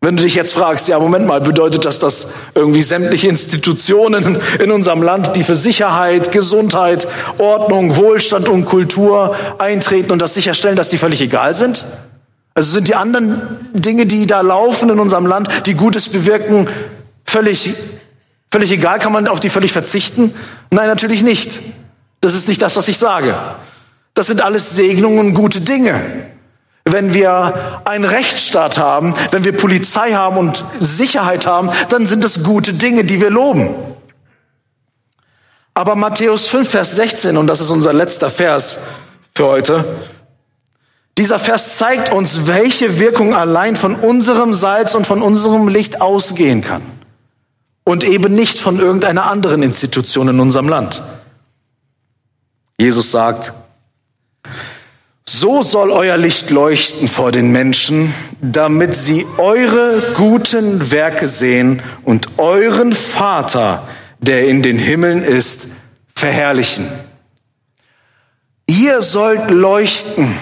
[0.03, 4.71] Wenn du dich jetzt fragst, ja, Moment mal, bedeutet das, dass irgendwie sämtliche Institutionen in
[4.71, 10.91] unserem Land, die für Sicherheit, Gesundheit, Ordnung, Wohlstand und Kultur eintreten und das sicherstellen, dass
[10.91, 11.87] die völlig egal sind?
[12.53, 13.41] Also sind die anderen
[13.73, 16.69] Dinge, die da laufen in unserem Land, die Gutes bewirken,
[17.25, 17.73] völlig,
[18.51, 18.99] völlig egal?
[18.99, 20.35] Kann man auf die völlig verzichten?
[20.71, 21.61] Nein, natürlich nicht.
[22.23, 23.37] Das ist nicht das, was ich sage.
[24.15, 26.01] Das sind alles Segnungen und gute Dinge.
[26.85, 32.45] Wenn wir einen Rechtsstaat haben, wenn wir Polizei haben und Sicherheit haben, dann sind es
[32.45, 33.75] gute Dinge, die wir loben.
[35.75, 38.79] Aber Matthäus 5, Vers 16, und das ist unser letzter Vers
[39.35, 39.85] für heute,
[41.19, 46.63] dieser Vers zeigt uns, welche Wirkung allein von unserem Salz und von unserem Licht ausgehen
[46.63, 46.83] kann.
[47.85, 51.03] Und eben nicht von irgendeiner anderen Institution in unserem Land.
[52.83, 53.53] Jesus sagt,
[55.25, 62.41] so soll euer Licht leuchten vor den Menschen, damit sie eure guten Werke sehen und
[62.41, 63.87] euren Vater,
[64.19, 65.67] der in den Himmeln ist,
[66.13, 66.89] verherrlichen.
[68.67, 70.35] Ihr sollt leuchten.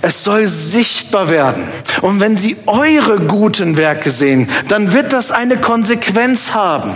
[0.00, 1.64] Es soll sichtbar werden.
[2.02, 6.94] Und wenn sie eure guten Werke sehen, dann wird das eine Konsequenz haben.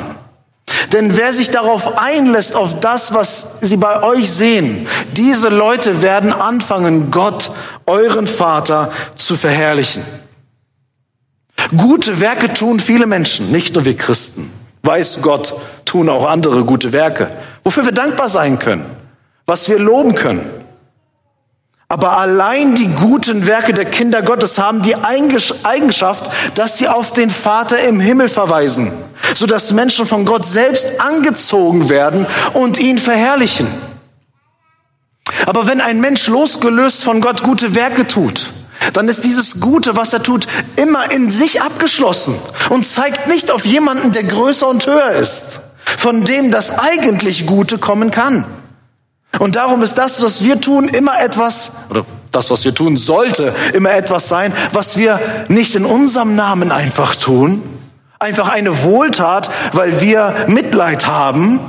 [0.93, 6.33] Denn wer sich darauf einlässt, auf das, was sie bei euch sehen, diese Leute werden
[6.33, 7.51] anfangen, Gott,
[7.87, 10.03] euren Vater, zu verherrlichen.
[11.77, 14.51] Gute Werke tun viele Menschen, nicht nur wir Christen.
[14.83, 15.55] Weiß Gott,
[15.85, 17.31] tun auch andere gute Werke,
[17.63, 18.85] wofür wir dankbar sein können,
[19.47, 20.62] was wir loben können.
[21.93, 27.29] Aber allein die guten Werke der Kinder Gottes haben die Eigenschaft, dass sie auf den
[27.29, 28.91] Vater im Himmel verweisen,
[29.35, 33.67] sodass Menschen von Gott selbst angezogen werden und ihn verherrlichen.
[35.45, 38.55] Aber wenn ein Mensch losgelöst von Gott gute Werke tut,
[38.95, 42.35] dann ist dieses Gute, was er tut, immer in sich abgeschlossen
[42.71, 47.77] und zeigt nicht auf jemanden, der größer und höher ist, von dem das eigentlich Gute
[47.77, 48.47] kommen kann.
[49.39, 53.55] Und darum ist das, was wir tun, immer etwas, oder das, was wir tun sollte,
[53.73, 57.63] immer etwas sein, was wir nicht in unserem Namen einfach tun,
[58.19, 61.61] einfach eine Wohltat, weil wir Mitleid haben,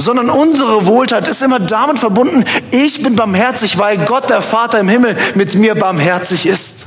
[0.00, 4.88] sondern unsere Wohltat ist immer damit verbunden, ich bin barmherzig, weil Gott, der Vater im
[4.88, 6.86] Himmel, mit mir barmherzig ist.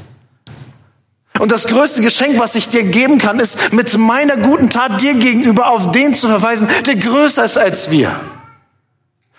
[1.39, 5.15] Und das größte Geschenk, was ich dir geben kann, ist, mit meiner guten Tat dir
[5.15, 8.11] gegenüber auf den zu verweisen, der größer ist als wir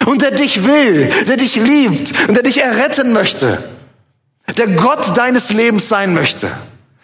[0.07, 3.63] und der dich will, der dich liebt und der dich erretten möchte,
[4.57, 6.51] der Gott deines Lebens sein möchte.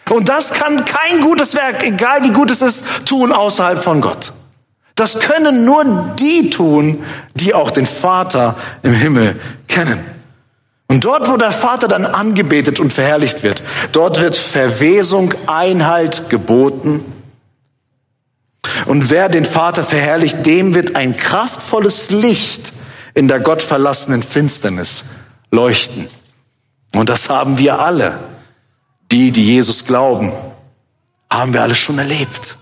[0.09, 4.33] Und das kann kein gutes Werk, egal wie gut es ist, tun außerhalb von Gott.
[4.95, 7.03] Das können nur die tun,
[7.35, 10.03] die auch den Vater im Himmel kennen.
[10.87, 17.03] Und dort, wo der Vater dann angebetet und verherrlicht wird, dort wird Verwesung, Einhalt geboten.
[18.85, 22.73] Und wer den Vater verherrlicht, dem wird ein kraftvolles Licht
[23.13, 25.05] in der gottverlassenen Finsternis
[25.51, 26.07] leuchten.
[26.93, 28.19] Und das haben wir alle,
[29.11, 30.31] die, die Jesus glauben,
[31.31, 32.57] haben wir alle schon erlebt,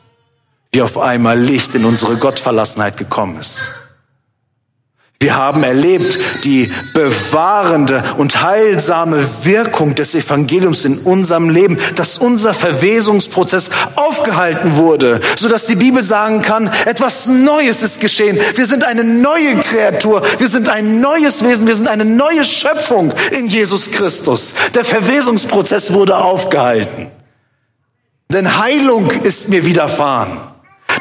[0.72, 3.81] wie auf einmal Licht in unsere Gottverlassenheit gekommen ist.
[5.22, 12.56] Wir haben erlebt die bewahrende und heilsame Wirkung des Evangeliums in unserem Leben, dass unser
[12.56, 18.40] Verwesungsprozess aufgehalten wurde, so dass die Bibel sagen kann, etwas Neues ist geschehen.
[18.56, 23.14] Wir sind eine neue Kreatur, wir sind ein neues Wesen, wir sind eine neue Schöpfung
[23.30, 24.56] in Jesus Christus.
[24.74, 27.12] Der Verwesungsprozess wurde aufgehalten.
[28.30, 30.51] Denn Heilung ist mir widerfahren.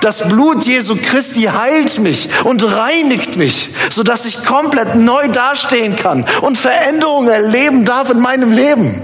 [0.00, 5.96] Das Blut Jesu Christi heilt mich und reinigt mich, so dass ich komplett neu dastehen
[5.96, 9.02] kann und Veränderungen erleben darf in meinem Leben.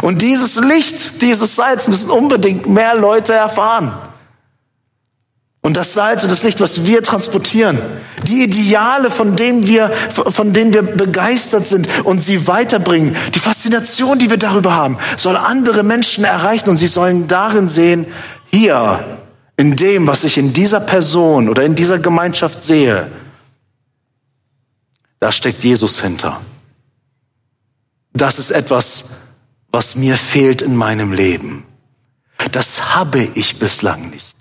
[0.00, 3.92] Und dieses Licht, dieses Salz müssen unbedingt mehr Leute erfahren.
[5.60, 7.80] Und das Salz und das Licht, was wir transportieren,
[8.28, 14.18] die Ideale, von denen wir, von denen wir begeistert sind und sie weiterbringen, die Faszination,
[14.18, 18.06] die wir darüber haben, soll andere Menschen erreichen und sie sollen darin sehen,
[18.52, 19.23] hier
[19.56, 23.10] in dem, was ich in dieser Person oder in dieser Gemeinschaft sehe,
[25.20, 26.40] da steckt Jesus hinter.
[28.12, 29.18] Das ist etwas,
[29.70, 31.64] was mir fehlt in meinem Leben.
[32.52, 34.33] Das habe ich bislang nicht.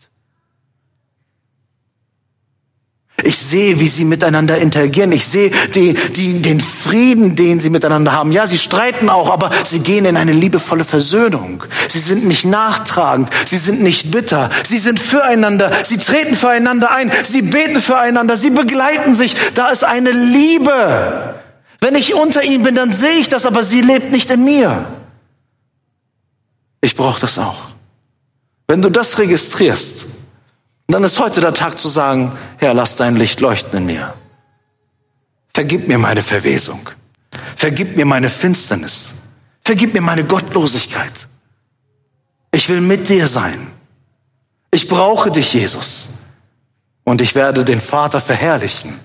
[3.21, 5.11] Ich sehe, wie sie miteinander interagieren.
[5.11, 8.31] Ich sehe die, die, den Frieden, den sie miteinander haben.
[8.31, 11.63] Ja, sie streiten auch, aber sie gehen in eine liebevolle Versöhnung.
[11.87, 13.29] Sie sind nicht nachtragend.
[13.45, 14.49] Sie sind nicht bitter.
[14.65, 15.71] Sie sind füreinander.
[15.83, 17.11] Sie treten füreinander ein.
[17.23, 18.35] Sie beten füreinander.
[18.35, 19.35] Sie begleiten sich.
[19.53, 21.35] Da ist eine Liebe.
[21.81, 24.85] Wenn ich unter ihnen bin, dann sehe ich das, aber sie lebt nicht in mir.
[26.81, 27.61] Ich brauche das auch.
[28.67, 30.05] Wenn du das registrierst,
[30.87, 34.13] dann ist heute der Tag zu sagen, Herr, lass dein Licht leuchten in mir.
[35.53, 36.89] Vergib mir meine Verwesung.
[37.55, 39.13] Vergib mir meine Finsternis.
[39.63, 41.27] Vergib mir meine Gottlosigkeit.
[42.51, 43.71] Ich will mit dir sein.
[44.71, 46.09] Ich brauche dich, Jesus.
[47.03, 48.99] Und ich werde den Vater verherrlichen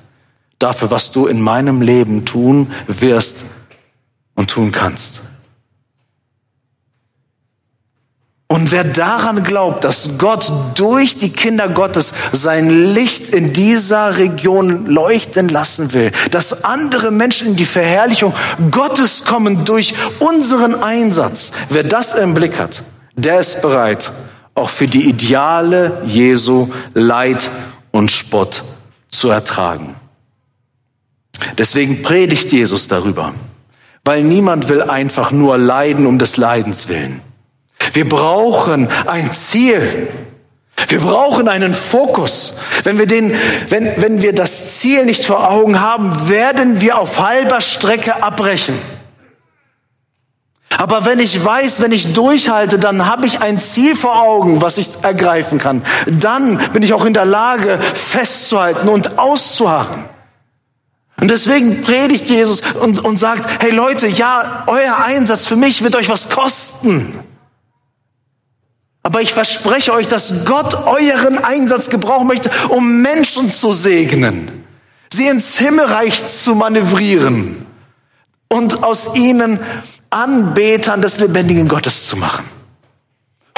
[0.58, 3.44] dafür, was du in meinem Leben tun wirst
[4.34, 5.22] und tun kannst.
[8.50, 14.86] Und wer daran glaubt, dass Gott durch die Kinder Gottes sein Licht in dieser Region
[14.86, 18.32] leuchten lassen will, dass andere Menschen in die Verherrlichung
[18.70, 22.82] Gottes kommen durch unseren Einsatz, wer das im Blick hat,
[23.16, 24.10] der ist bereit,
[24.54, 27.50] auch für die Ideale Jesu Leid
[27.90, 28.64] und Spott
[29.10, 29.96] zu ertragen.
[31.58, 33.34] Deswegen predigt Jesus darüber,
[34.04, 37.27] weil niemand will einfach nur leiden um des Leidens willen.
[37.92, 40.08] Wir brauchen ein Ziel.
[40.86, 42.54] Wir brauchen einen Fokus.
[42.84, 43.34] Wenn wir, den,
[43.68, 48.78] wenn, wenn wir das Ziel nicht vor Augen haben, werden wir auf halber Strecke abbrechen.
[50.76, 54.78] Aber wenn ich weiß, wenn ich durchhalte, dann habe ich ein Ziel vor Augen, was
[54.78, 55.82] ich ergreifen kann.
[56.06, 60.04] Dann bin ich auch in der Lage, festzuhalten und auszuharren.
[61.20, 65.96] Und deswegen predigt Jesus und, und sagt, hey Leute, ja, euer Einsatz für mich wird
[65.96, 67.18] euch was kosten.
[69.02, 74.64] Aber ich verspreche euch, dass Gott euren Einsatz gebrauchen möchte, um Menschen zu segnen,
[75.12, 77.66] sie ins Himmelreich zu manövrieren
[78.48, 79.60] und aus ihnen
[80.10, 82.44] Anbetern des lebendigen Gottes zu machen.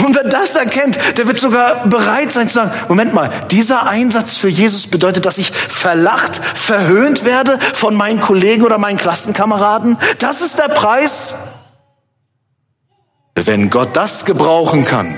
[0.05, 4.39] Und wer das erkennt, der wird sogar bereit sein zu sagen, Moment mal, dieser Einsatz
[4.39, 9.99] für Jesus bedeutet, dass ich verlacht, verhöhnt werde von meinen Kollegen oder meinen Klassenkameraden.
[10.19, 11.35] Das ist der Preis.
[13.35, 15.17] Wenn Gott das gebrauchen kann,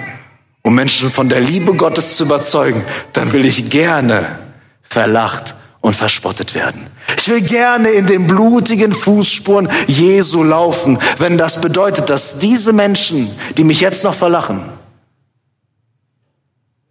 [0.63, 4.39] um Menschen von der Liebe Gottes zu überzeugen, dann will ich gerne
[4.83, 6.87] verlacht und verspottet werden.
[7.19, 13.31] Ich will gerne in den blutigen Fußspuren Jesu laufen, wenn das bedeutet, dass diese Menschen,
[13.59, 14.63] die mich jetzt noch verlachen,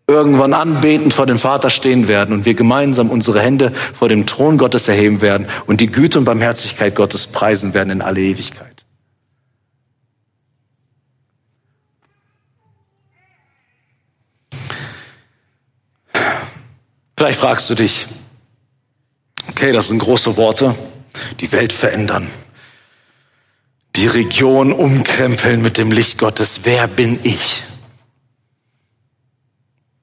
[0.07, 4.57] irgendwann anbetend vor dem Vater stehen werden und wir gemeinsam unsere Hände vor dem Thron
[4.57, 8.70] Gottes erheben werden und die Güte und Barmherzigkeit Gottes preisen werden in alle Ewigkeit.
[17.21, 18.07] Vielleicht fragst du dich,
[19.47, 20.73] Okay, das sind große Worte.
[21.39, 22.27] Die Welt verändern.
[23.95, 26.61] Die Region umkrempeln mit dem Licht Gottes.
[26.63, 27.61] Wer bin ich?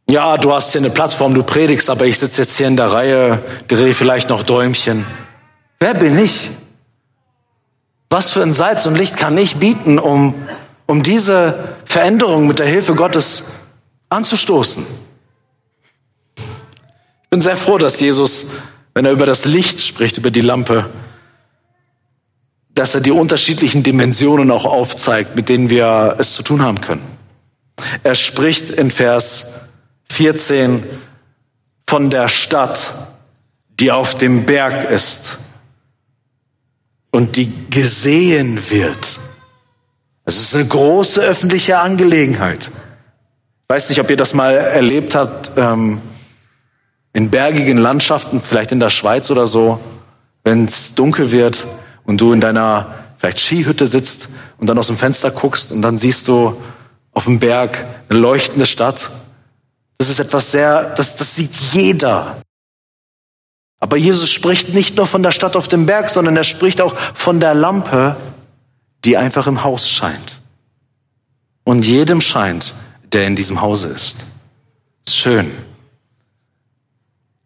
[0.08, 2.92] Ja, du hast hier eine Plattform, du predigst, aber ich sitze jetzt hier in der
[2.92, 5.04] Reihe, drehe vielleicht noch Däumchen.
[5.80, 6.48] Wer bin ich?
[8.10, 10.34] Was für ein Salz und Licht kann ich bieten, um,
[10.86, 13.42] um diese Veränderung mit der Hilfe Gottes
[14.08, 15.07] anzustoßen?
[17.29, 18.47] Ich bin sehr froh, dass Jesus
[18.99, 20.91] wenn er über das Licht spricht, über die Lampe,
[22.74, 27.05] dass er die unterschiedlichen Dimensionen auch aufzeigt, mit denen wir es zu tun haben können.
[28.03, 29.61] Er spricht in Vers
[30.11, 30.83] 14
[31.87, 32.93] von der Stadt,
[33.79, 35.39] die auf dem Berg ist
[37.12, 39.20] und die gesehen wird.
[40.24, 42.66] Es ist eine große öffentliche Angelegenheit.
[42.66, 45.53] Ich weiß nicht, ob ihr das mal erlebt habt.
[45.57, 46.03] Ähm,
[47.18, 49.80] in bergigen Landschaften, vielleicht in der Schweiz oder so,
[50.44, 51.66] wenn es dunkel wird
[52.04, 55.98] und du in deiner vielleicht Skihütte sitzt und dann aus dem Fenster guckst und dann
[55.98, 56.62] siehst du
[57.10, 59.10] auf dem Berg eine leuchtende Stadt.
[59.98, 62.40] Das ist etwas sehr, das, das sieht jeder.
[63.80, 66.96] Aber Jesus spricht nicht nur von der Stadt auf dem Berg, sondern er spricht auch
[67.14, 68.14] von der Lampe,
[69.04, 70.40] die einfach im Haus scheint.
[71.64, 72.74] Und jedem scheint,
[73.10, 74.18] der in diesem Hause ist.
[75.04, 75.50] ist schön.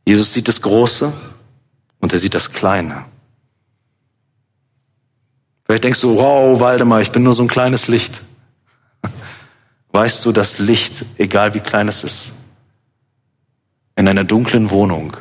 [0.05, 1.12] Jesus sieht das Große
[2.00, 3.05] und er sieht das Kleine.
[5.64, 8.22] Vielleicht denkst du, wow, Waldemar, ich bin nur so ein kleines Licht.
[9.92, 12.32] Weißt du, dass Licht, egal wie klein es ist,
[13.96, 15.16] in einer dunklen Wohnung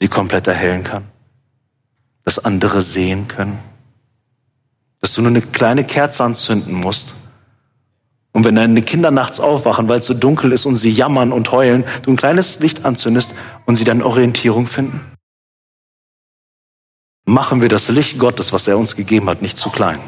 [0.00, 1.04] sie komplett erhellen kann?
[2.24, 3.58] Dass andere sehen können?
[5.00, 7.14] Dass du nur eine kleine Kerze anzünden musst
[8.38, 11.50] und wenn deine Kinder nachts aufwachen, weil es so dunkel ist und sie jammern und
[11.50, 13.34] heulen, du ein kleines Licht anzündest
[13.66, 15.00] und sie dann Orientierung finden?
[17.24, 19.98] Machen wir das Licht Gottes, was er uns gegeben hat, nicht zu klein.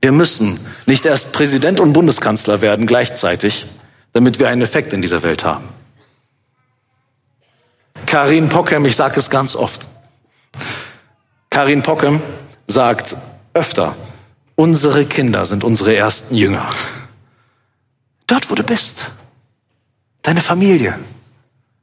[0.00, 3.66] Wir müssen nicht erst Präsident und Bundeskanzler werden gleichzeitig,
[4.14, 5.68] damit wir einen Effekt in dieser Welt haben.
[8.06, 9.86] Karin Pockem, ich sage es ganz oft.
[11.50, 12.22] Karin Pockem
[12.68, 13.16] sagt
[13.52, 13.94] öfter,
[14.54, 16.68] Unsere Kinder sind unsere ersten Jünger.
[18.26, 19.06] Dort, wo du bist.
[20.22, 20.98] Deine Familie,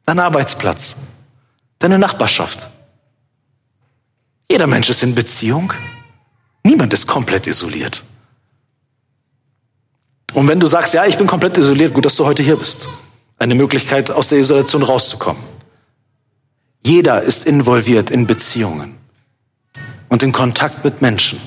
[0.06, 0.96] dein Arbeitsplatz,
[1.78, 2.70] deine Nachbarschaft.
[4.50, 5.74] Jeder Mensch ist in Beziehung.
[6.64, 8.04] Niemand ist komplett isoliert.
[10.34, 12.88] Und wenn du sagst, ja, ich bin komplett isoliert, gut, dass du heute hier bist.
[13.38, 15.42] Eine Möglichkeit, aus der Isolation rauszukommen.
[16.86, 18.98] Jeder ist involviert in Beziehungen
[20.08, 21.40] und in Kontakt mit Menschen.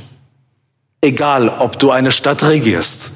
[1.03, 3.11] Egal, ob du eine Stadt regierst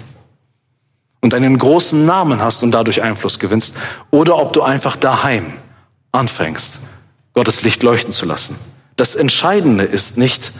[1.20, 3.74] und einen großen Namen hast und dadurch Einfluss gewinnst,
[4.10, 5.58] oder ob du einfach daheim
[6.10, 6.80] anfängst,
[7.32, 8.58] Gottes Licht leuchten zu lassen.
[8.96, 10.52] Das Entscheidende ist nicht,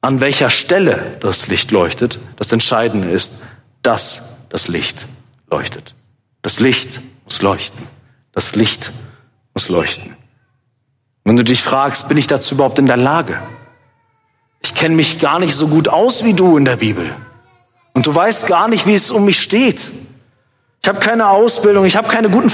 [0.00, 2.18] an welcher Stelle das Licht leuchtet.
[2.36, 3.42] Das Entscheidende ist,
[3.82, 5.06] dass das Licht
[5.50, 5.94] leuchtet.
[6.42, 7.86] Das Licht muss leuchten.
[8.32, 8.92] Das Licht
[9.54, 10.16] muss leuchten.
[11.24, 13.42] Wenn du dich fragst, bin ich dazu überhaupt in der Lage?
[14.62, 17.10] Ich kenne mich gar nicht so gut aus wie du in der Bibel.
[17.92, 19.90] Und du weißt gar nicht, wie es um mich steht.
[20.82, 22.48] Ich habe keine Ausbildung, ich habe keine guten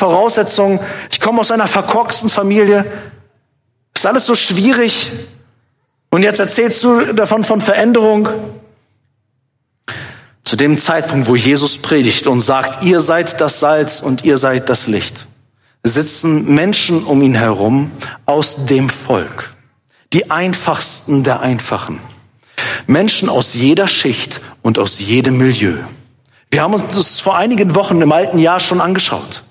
[6.11, 8.29] Und jetzt erzählst du davon von Veränderung.
[10.45, 14.69] Zu dem Zeitpunkt, wo Jesus predigt und sagt, ihr seid das Salz und ihr seid
[14.69, 15.27] das Licht,
[15.83, 17.91] sitzen Menschen um ihn herum
[18.27, 19.56] aus dem Volk.
[20.13, 22.01] Die einfachsten der Einfachen.
[22.87, 25.79] Menschen aus jeder Schicht und aus jedem Milieu.
[26.51, 29.43] Wir haben uns das vor einigen Wochen im alten Jahr schon angeschaut.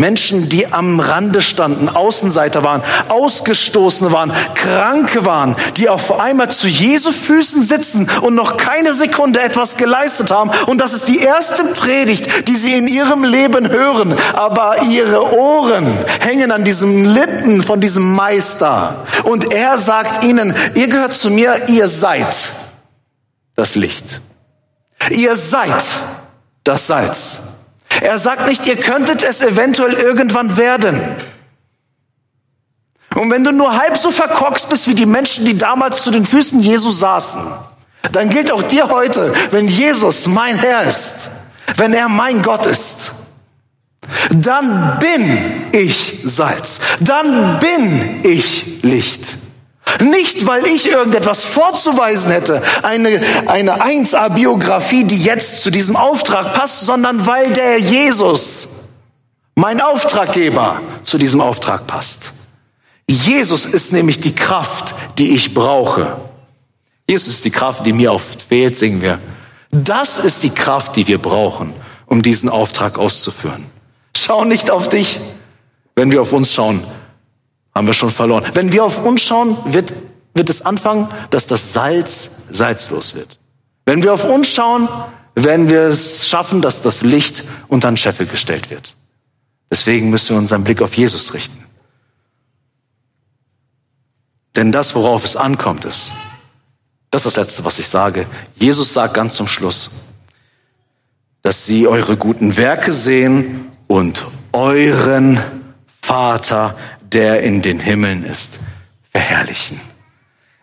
[0.00, 6.66] Menschen, die am Rande standen, Außenseiter waren, Ausgestoßene waren, Kranke waren, die auf einmal zu
[6.66, 10.50] Jesu Füßen sitzen und noch keine Sekunde etwas geleistet haben.
[10.66, 14.16] Und das ist die erste Predigt, die sie in ihrem Leben hören.
[14.32, 15.86] Aber ihre Ohren
[16.20, 19.04] hängen an diesem Lippen von diesem Meister.
[19.24, 22.34] Und er sagt ihnen, ihr gehört zu mir, ihr seid
[23.54, 24.22] das Licht.
[25.10, 25.82] Ihr seid
[26.64, 27.49] das Salz.
[28.00, 31.00] Er sagt nicht, ihr könntet es eventuell irgendwann werden.
[33.14, 36.24] Und wenn du nur halb so verkorkst bist wie die Menschen, die damals zu den
[36.24, 37.42] Füßen Jesu saßen,
[38.12, 41.28] dann gilt auch dir heute, wenn Jesus mein Herr ist,
[41.76, 43.12] wenn er mein Gott ist,
[44.30, 49.34] dann bin ich Salz, dann bin ich Licht.
[50.00, 56.86] Nicht, weil ich irgendetwas vorzuweisen hätte, eine, eine 1a-Biografie, die jetzt zu diesem Auftrag passt,
[56.86, 58.68] sondern weil der Jesus,
[59.54, 62.32] mein Auftraggeber, zu diesem Auftrag passt.
[63.08, 66.16] Jesus ist nämlich die Kraft, die ich brauche.
[67.08, 69.18] Jesus ist die Kraft, die mir oft fehlt, singen wir.
[69.72, 71.72] Das ist die Kraft, die wir brauchen,
[72.06, 73.66] um diesen Auftrag auszuführen.
[74.16, 75.20] Schau nicht auf dich,
[75.96, 76.84] wenn wir auf uns schauen
[77.80, 78.44] haben wir schon verloren.
[78.52, 79.94] Wenn wir auf uns schauen, wird,
[80.34, 83.38] wird es anfangen, dass das Salz salzlos wird.
[83.86, 84.86] Wenn wir auf uns schauen,
[85.34, 88.94] werden wir es schaffen, dass das Licht unter den Scheffel gestellt wird.
[89.70, 91.64] Deswegen müssen wir unseren Blick auf Jesus richten.
[94.56, 96.12] Denn das, worauf es ankommt, ist,
[97.10, 98.26] das ist das Letzte, was ich sage.
[98.56, 99.88] Jesus sagt ganz zum Schluss,
[101.40, 105.40] dass sie eure guten Werke sehen und euren
[106.02, 106.76] Vater
[107.12, 108.58] der in den Himmeln ist,
[109.10, 109.80] verherrlichen.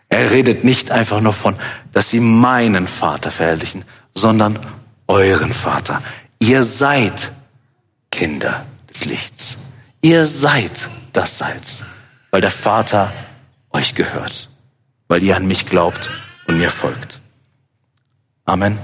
[0.08, 1.54] Er redet nicht einfach nur von,
[1.92, 3.84] dass sie meinen Vater verherrlichen,
[4.14, 4.58] sondern
[5.06, 6.02] euren Vater.
[6.38, 7.32] Ihr seid
[8.10, 9.58] Kinder des Lichts.
[10.00, 10.72] Ihr seid
[11.12, 11.82] das Salz,
[12.30, 13.12] weil der Vater
[13.70, 14.48] euch gehört,
[15.08, 16.08] weil ihr an mich glaubt
[16.46, 17.20] und mir folgt.
[18.44, 18.78] Amen.